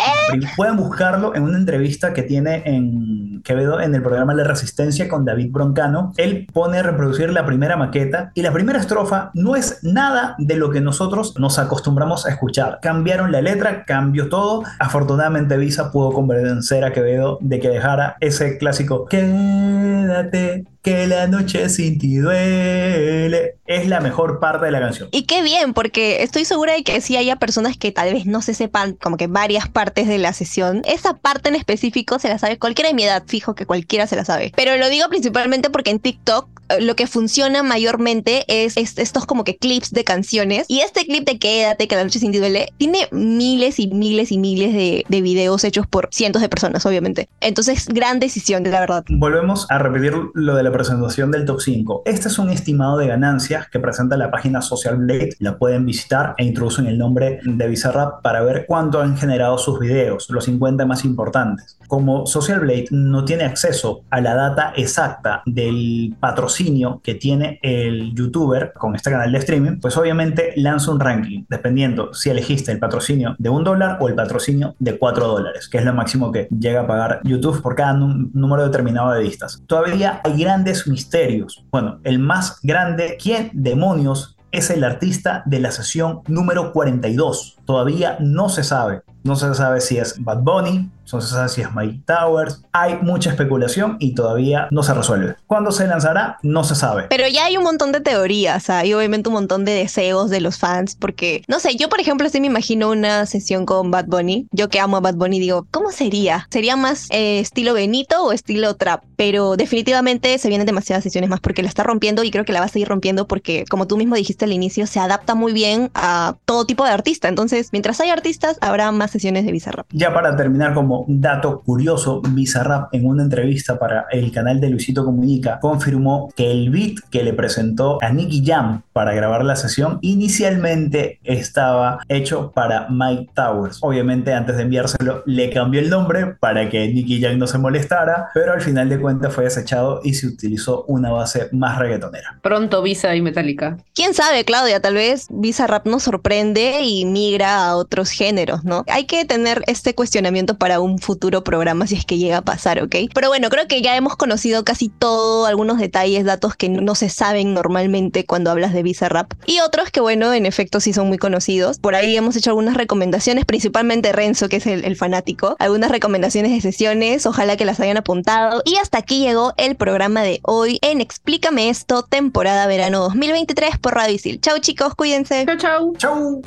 Pueden 0.56 0.78
buscarlo 0.78 1.36
en 1.36 1.44
una 1.44 1.58
entrevista 1.58 2.14
que 2.14 2.24
tiene 2.24 2.64
en 2.66 3.42
Quevedo 3.44 3.82
en 3.82 3.94
el 3.96 4.02
programa 4.02 4.34
La 4.34 4.44
Resistencia 4.44 5.10
con 5.10 5.26
David 5.26 5.52
Broncano. 5.52 6.14
Él 6.18 6.48
pone 6.54 6.80
a 6.80 6.84
reproducir 6.84 7.21
la 7.30 7.46
primera 7.46 7.78
maqueta 7.78 8.32
y 8.34 8.42
la 8.42 8.52
primera 8.52 8.80
estrofa 8.80 9.30
no 9.34 9.56
es 9.56 9.84
nada 9.84 10.36
de 10.40 10.56
lo 10.56 10.72
que 10.72 10.82
nosotros 10.82 11.36
nos 11.38 11.60
acostumbramos 11.60 12.26
a 12.26 12.32
escuchar. 12.32 12.80
Cambiaron 12.82 13.32
la 13.32 13.42
letra, 13.42 13.86
cambió 13.86 14.30
todo. 14.30 14.64
Afortunadamente 14.80 15.58
Visa 15.58 15.92
pudo 15.92 16.12
convencer 16.12 16.84
a 16.84 16.92
Quevedo 16.92 17.38
de 17.42 17.60
que 17.60 17.70
dejara 17.70 18.18
ese 18.20 18.58
clásico 18.58 19.06
Quédate 19.06 20.66
que 20.82 21.06
la 21.06 21.28
noche 21.28 21.70
sin 21.70 22.00
ti 22.00 22.18
duele. 22.18 23.58
Es 23.66 23.88
la 23.88 24.02
mejor 24.02 24.40
parte 24.40 24.66
de 24.66 24.72
la 24.72 24.80
canción. 24.80 25.10
Y 25.12 25.24
qué 25.24 25.42
bien, 25.42 25.74
porque 25.74 26.24
estoy 26.24 26.44
segura 26.44 26.74
de 26.74 26.84
que 26.84 27.00
si 27.02 27.16
haya 27.16 27.38
personas 27.38 27.78
que 27.78 27.92
tal 27.92 28.14
vez 28.14 28.26
no 28.26 28.42
se 28.42 28.54
sepan 28.54 28.94
como 28.94 29.16
que 29.16 29.28
varias 29.28 29.70
partes 29.70 30.08
de 30.08 30.18
la 30.18 30.34
sesión, 30.34 30.82
esa 30.86 31.14
parte 31.14 31.50
en 31.50 31.56
específico 31.56 32.20
se 32.20 32.28
la 32.30 32.38
sabe 32.38 32.58
cualquiera 32.58 32.90
de 32.90 32.96
mi 32.96 33.04
edad, 33.04 33.24
fijo 33.28 33.56
que 33.56 33.66
cualquiera 33.66 34.08
se 34.08 34.16
la 34.16 34.26
sabe. 34.26 34.52
Pero 34.56 34.76
lo 34.78 34.90
digo 34.90 35.08
principalmente 35.10 35.70
porque 35.70 35.92
en 35.92 36.00
TikTok 36.00 36.50
lo 36.80 36.96
que 36.96 37.08
funciona 37.08 37.64
mayormente 37.64 38.44
es, 38.48 38.78
estos 38.78 39.26
como 39.26 39.44
que 39.44 39.58
clips 39.58 39.92
de 39.92 40.04
canciones. 40.04 40.66
Y 40.68 40.80
este 40.80 41.06
clip 41.06 41.26
de 41.26 41.40
Quédate, 41.40 41.88
que 41.88 41.96
la 41.96 42.04
noche 42.04 42.20
sin 42.20 42.32
ti 42.32 42.40
duele, 42.40 42.74
tiene 42.78 43.08
miles 43.12 43.80
y 43.80 43.88
miles 43.88 44.32
y 44.32 44.38
miles 44.38 44.74
de, 44.74 45.06
de 45.08 45.22
videos 45.22 45.64
hechos 45.64 45.88
por 45.88 46.10
cientos 46.12 46.42
de 46.42 46.50
personas, 46.50 46.86
obviamente. 46.86 47.30
Entonces, 47.42 47.88
gran 47.88 48.20
decisión, 48.20 48.64
la 48.64 48.80
verdad. 48.80 49.04
Volvemos 49.10 49.66
a 49.70 49.78
repetir 49.78 50.14
lo 50.34 50.56
de 50.56 50.64
la 50.64 50.72
presentación 50.72 51.32
del 51.32 51.46
top 51.46 51.62
5. 51.62 52.04
Este 52.06 52.28
es 52.28 52.40
un 52.40 52.50
estimado 52.50 52.98
de 52.98 53.08
ganancias 53.08 53.68
que 53.70 53.80
presenta 53.80 54.18
la 54.18 54.32
página 54.32 54.62
Social 54.62 54.98
Blade. 54.98 55.32
La 55.40 55.58
pueden 55.58 55.86
visitar 55.86 56.36
e 56.38 56.46
introducen 56.46 56.88
el 56.88 56.98
nombre 56.98 57.40
de 57.44 57.68
Bizarrap 57.68 58.22
para 58.22 58.44
ver 58.44 58.66
cuánto 58.68 59.02
han 59.02 59.18
generado 59.18 59.58
sus 59.58 59.80
videos, 59.80 60.30
los 60.30 60.46
50 60.46 60.86
más 60.86 61.06
importantes. 61.06 61.78
Como 61.88 62.26
Social 62.26 62.62
Blade 62.62 62.86
no 62.92 63.26
tiene 63.26 63.44
acceso 63.44 64.04
a 64.10 64.22
la 64.22 64.36
data 64.36 64.74
exacta 64.76 65.42
del 65.46 66.16
patrocinio 66.20 66.61
que 67.04 67.16
tiene 67.16 67.60
el 67.64 68.14
youtuber 68.14 68.74
con 68.74 68.96
este 68.96 69.10
canal 69.10 69.32
de 69.32 69.38
streaming, 69.40 69.80
pues 69.80 69.98
obviamente 69.98 70.54
lanza 70.56 70.92
un 70.92 71.00
ranking 71.00 71.46
dependiendo 71.50 72.14
si 72.14 72.30
elegiste 72.30 72.72
el 72.72 72.80
patrocinio 72.80 73.36
de 73.38 73.50
un 73.50 73.64
dólar 73.64 73.98
o 74.00 74.08
el 74.08 74.16
patrocinio 74.16 74.76
de 74.80 74.98
4 74.98 75.28
dólares, 75.28 75.68
que 75.68 75.80
es 75.80 75.86
lo 75.86 75.94
máximo 75.94 76.32
que 76.32 76.48
llega 76.48 76.82
a 76.82 76.88
pagar 76.88 77.22
YouTube 77.24 77.62
por 77.62 77.76
cada 77.76 77.94
número 77.94 78.64
determinado 78.64 79.12
de 79.12 79.24
vistas. 79.24 79.64
Todavía 79.66 80.22
hay 80.24 80.38
grandes 80.38 80.88
misterios. 80.88 81.66
Bueno, 81.72 82.00
el 82.04 82.20
más 82.20 82.60
grande, 82.62 83.18
¿quién 83.22 83.50
demonios 83.54 84.38
es 84.52 84.70
el 84.70 84.84
artista 84.84 85.44
de 85.46 85.60
la 85.60 85.72
sesión 85.72 86.22
número 86.28 86.74
42? 86.74 87.58
Todavía 87.66 88.18
no 88.20 88.50
se 88.50 88.64
sabe. 88.64 89.02
No 89.24 89.36
se 89.36 89.54
sabe 89.54 89.82
si 89.82 89.98
es 89.98 90.16
Bad 90.24 90.42
Bunny, 90.42 90.90
no 91.12 91.22
se 91.22 91.28
sabe 91.28 91.50
si 91.50 91.62
es 91.62 91.74
Mike 91.74 92.02
Towers. 92.06 92.64
Hay 92.72 92.98
mucha 93.02 93.30
especulación 93.30 93.98
y 94.00 94.16
todavía 94.16 94.68
no 94.72 94.84
se 94.84 94.94
resuelve. 94.94 95.36
¿Cuándo 95.48 95.72
se 95.72 95.88
lanzará? 95.88 96.38
No 96.42 96.64
se 96.64 96.76
sabe. 96.76 97.08
Pero 97.10 97.28
ya 97.28 97.46
hay 97.46 97.58
un 97.58 97.64
montón 97.64 97.92
de 97.92 98.02
teorías, 98.02 98.70
hay 98.70 98.94
obviamente 98.94 99.30
un 99.30 99.34
montón 99.34 99.66
de 99.66 99.74
deseos 99.74 100.30
de 100.30 100.42
los 100.42 100.58
fans, 100.58 100.96
porque, 100.96 101.44
no 101.48 101.60
sé, 101.60 101.76
yo 101.76 101.90
por 101.90 102.00
ejemplo 102.00 102.30
sí 102.30 102.40
me 102.40 102.48
imagino 102.48 102.90
una 102.92 103.26
sesión 103.26 103.66
con 103.66 103.92
Bad 103.92 104.06
Bunny. 104.08 104.48
Yo 104.52 104.70
que 104.70 104.80
amo 104.80 104.98
a 104.98 105.02
Bad 105.02 105.16
Bunny 105.16 105.40
digo, 105.40 105.68
¿cómo 105.72 105.92
sería? 105.92 106.48
¿Sería 106.50 106.76
más 106.76 107.08
eh, 107.12 107.40
estilo 107.40 107.74
Benito 107.74 108.24
o 108.24 108.32
estilo 108.32 108.76
trap? 108.76 109.04
Pero 109.16 109.56
definitivamente 109.58 110.38
se 110.38 110.48
vienen 110.48 110.66
demasiadas 110.66 111.04
sesiones 111.04 111.30
más 111.30 111.40
porque 111.40 111.62
la 111.62 111.70
está 111.70 111.84
rompiendo 111.84 112.24
y 112.24 112.32
creo 112.32 112.46
que 112.46 112.54
la 112.54 112.60
va 112.60 112.66
a 112.66 112.70
seguir 112.70 112.88
rompiendo 112.88 113.28
porque, 113.28 113.66
como 113.70 113.88
tú 113.88 113.98
mismo 113.98 114.16
dijiste 114.16 114.46
al 114.46 114.54
inicio, 114.54 114.88
se 114.88 115.00
adapta 115.00 115.36
muy 115.36 115.54
bien 115.54 115.92
a 115.94 116.36
todo 116.46 116.66
tipo 116.66 116.86
de 116.86 116.92
artista. 116.92 117.28
Entonces, 117.28 117.70
mientras 117.72 118.00
hay 118.00 118.10
artistas, 118.10 118.58
habrá 118.62 118.92
más 118.92 119.12
sesiones 119.12 119.46
de 119.46 119.52
Bizarrap. 119.52 119.88
Ya 119.92 120.14
para 120.14 120.36
terminar, 120.36 120.74
como 121.02 121.20
dato 121.20 121.62
curioso, 121.62 122.22
Bizarrap 122.22 122.94
en 122.94 123.06
una 123.06 123.24
entrevista 123.24 123.78
para 123.80 124.06
el 124.12 124.32
canal 124.32 124.60
de 124.60 124.70
Luisito 124.70 125.06
Comunica 125.06 125.60
confirmó 125.60 126.30
que 126.36 126.52
el 126.52 126.70
beat 126.70 127.00
que 127.10 127.24
le 127.24 127.34
presentó 127.34 127.98
a 128.02 128.10
Nicky 128.12 128.44
Jam 128.46 128.82
para 128.94 129.14
grabar 129.14 129.44
la 129.46 129.56
sesión 129.56 130.00
inicialmente 130.02 131.20
estaba 131.24 132.00
hecho 132.10 132.52
para 132.52 132.88
Mike 132.90 133.32
Towers. 133.34 133.80
Obviamente, 133.82 134.34
antes 134.34 134.58
de 134.58 134.64
enviárselo, 134.64 135.24
le 135.26 135.50
cambió 135.50 135.80
el 135.80 135.90
nombre 135.90 136.36
para 136.40 136.70
que 136.70 136.88
Nicky 136.88 137.22
Jam 137.22 137.38
no 137.38 137.48
se 137.48 137.58
molestara, 137.58 138.30
pero 138.34 138.54
al 138.54 138.62
final 138.62 138.90
de 138.90 139.00
cuentas 139.00 139.34
fue 139.34 139.46
desechado 139.46 140.02
y 140.04 140.14
se 140.14 140.28
utilizó 140.28 140.86
una 140.88 141.12
base 141.12 141.50
más 141.52 141.78
reggaetonera. 141.78 142.40
Pronto 142.42 142.82
Visa 142.82 143.16
y 143.16 143.22
Metallica. 143.22 143.78
¿Quién 143.94 144.14
sabe, 144.14 144.44
Claudia? 144.44 144.82
Tal 144.82 144.96
vez 144.96 145.28
Bizarrap 145.30 145.88
nos 145.88 146.04
sorprende 146.04 146.82
y 146.82 147.06
migra 147.06 147.68
a 147.68 147.76
otros 147.76 148.10
géneros, 148.12 148.64
¿no? 148.64 148.84
Hay 148.88 149.06
que 149.06 149.26
tener 149.26 149.64
este 149.68 149.96
cuestionamiento 149.96 150.58
para 150.58 150.81
un 150.84 151.00
futuro 151.00 151.44
programa 151.44 151.88
si 151.88 151.96
es 151.96 152.06
que 152.06 152.18
llega 152.18 152.38
a 152.38 152.42
pasar, 152.42 152.82
¿ok? 152.82 152.96
Pero 153.14 153.28
bueno, 153.30 153.50
creo 153.50 153.68
que 153.68 153.82
ya 153.82 153.96
hemos 153.96 154.16
conocido 154.16 154.64
casi 154.64 154.90
todo, 154.90 155.46
algunos 155.46 155.78
detalles, 155.78 156.26
datos 156.26 156.56
que 156.56 156.70
no 156.70 156.96
se 156.96 157.10
saben 157.10 157.54
normalmente 157.54 158.26
cuando 158.26 158.52
hablas 158.52 158.74
de 158.74 158.84
Bizarrap 158.84 159.34
y 159.46 159.60
otros 159.60 159.92
que, 159.92 160.02
bueno, 160.02 160.34
en 160.34 160.46
efecto 160.46 160.80
sí 160.80 160.94
son 160.94 161.08
muy 161.08 161.18
conocidos. 161.18 161.80
Por 161.80 161.96
ahí 161.96 162.16
hemos 162.16 162.36
hecho 162.36 162.52
algunas 162.52 162.76
recomendaciones, 162.76 163.46
principalmente 163.46 164.12
Renzo, 164.12 164.50
que 164.50 164.58
es 164.58 164.68
el, 164.68 164.86
el 164.86 164.96
fanático, 164.96 165.56
algunas 165.60 165.92
recomendaciones 165.92 166.52
de 166.52 166.62
sesiones, 166.62 167.26
ojalá 167.26 167.58
que 167.58 167.66
las 167.66 167.80
hayan 167.80 167.98
apuntado. 167.98 168.62
Y 168.66 168.76
hasta 168.78 168.98
aquí 168.98 169.20
llegó 169.20 169.54
el 169.58 169.76
programa 169.76 170.22
de 170.22 170.40
hoy 170.44 170.80
en 170.82 171.02
Explícame 171.02 171.70
esto, 171.70 172.04
temporada 172.04 172.68
verano 172.68 173.00
2023 173.02 173.78
por 173.80 173.96
Radio 173.96 174.16
Isil. 174.16 174.40
Chau 174.42 174.60
chicos, 174.60 174.96
cuídense. 174.96 175.46
Chau, 175.46 175.58
chau. 175.58 175.94
¡Chau! 175.98 176.42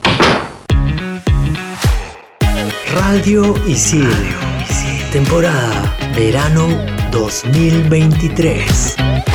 Radio 2.94 3.58
Isil. 3.66 4.06
Temporada 5.10 5.90
verano 6.14 6.78
2023. 7.10 9.33